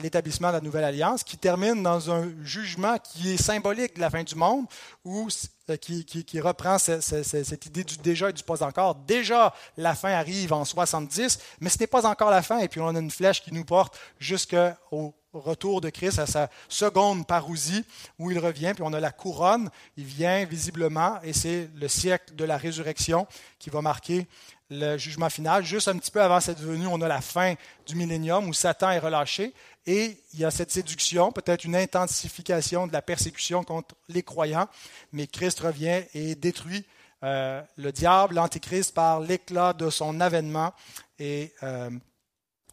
[0.00, 4.08] l'établissement de la Nouvelle Alliance, qui termine dans un jugement qui est symbolique de la
[4.08, 4.66] fin du monde,
[5.04, 5.28] ou
[5.68, 8.94] euh, qui, qui, reprend cette, idée du déjà et du pas encore.
[8.94, 12.80] Déjà, la fin arrive en 70, mais ce n'est pas encore la fin, et puis
[12.80, 17.84] on a une flèche qui nous porte jusqu'au retour de Christ à sa seconde parousie,
[18.18, 22.34] où il revient, puis on a la couronne, il vient visiblement, et c'est le siècle
[22.34, 23.26] de la résurrection
[23.58, 24.26] qui va marquer
[24.70, 25.64] le jugement final.
[25.64, 27.54] Juste un petit peu avant cette venue, on a la fin
[27.86, 29.52] du millénium où Satan est relâché
[29.86, 34.68] et il y a cette séduction, peut-être une intensification de la persécution contre les croyants,
[35.12, 36.84] mais Christ revient et détruit
[37.24, 40.72] euh, le diable, l'antéchrist, par l'éclat de son avènement
[41.18, 41.90] et euh,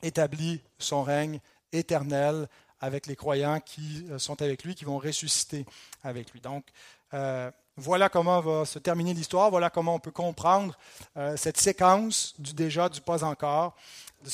[0.03, 1.39] établit son règne
[1.71, 2.47] éternel
[2.79, 5.65] avec les croyants qui euh, sont avec lui, qui vont ressusciter
[6.03, 6.39] avec lui.
[6.39, 6.65] Donc,
[7.13, 10.77] euh, voilà comment va se terminer l'histoire, voilà comment on peut comprendre
[11.15, 13.75] euh, cette séquence du déjà, du pas encore,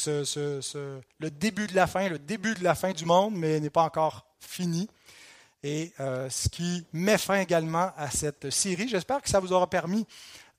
[0.08, 3.84] le début de la fin, le début de la fin du monde, mais n'est pas
[3.84, 4.90] encore fini.
[5.66, 8.90] Et ce qui met fin également à cette série.
[8.90, 10.06] J'espère que ça vous aura permis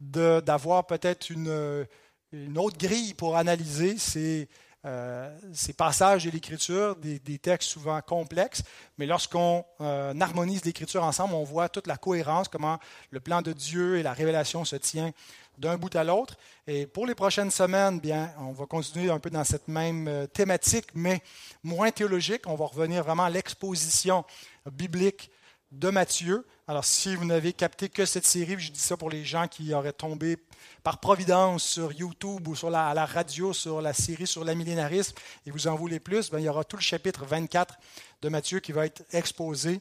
[0.00, 1.86] d'avoir peut-être une,
[2.32, 4.48] une, autre grille pour analyser ces,
[4.86, 8.62] euh, ces passages de l'Écriture, des, textes souvent complexes,
[8.98, 12.78] mais lorsqu'on euh, harmonise l'Écriture ensemble, on voit toute la cohérence, comment
[13.10, 15.12] le plan de Dieu et la révélation se tient
[15.56, 16.36] d'un bout à l'autre.
[16.66, 20.26] Et pour les prochaines semaines, bien, on va continuer un peu dans cette même euh,
[20.26, 21.22] thématique, mais
[21.62, 22.42] moins théologique.
[22.46, 24.24] On va revenir vraiment à l'exposition
[24.70, 25.30] biblique
[25.78, 26.46] de Matthieu.
[26.66, 29.74] Alors, si vous n'avez capté que cette série, je dis ça pour les gens qui
[29.74, 30.38] auraient tombé
[30.82, 35.16] par providence sur YouTube ou sur la, à la radio sur la série sur l'amillénarisme
[35.46, 37.74] et vous en voulez plus, ben, il y aura tout le chapitre 24
[38.22, 39.80] de Matthieu qui va être exposé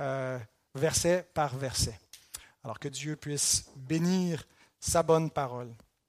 [0.00, 0.38] euh,
[0.74, 1.98] verset par verset.
[2.62, 4.44] Alors que Dieu puisse bénir
[4.80, 5.72] sa bonne parole.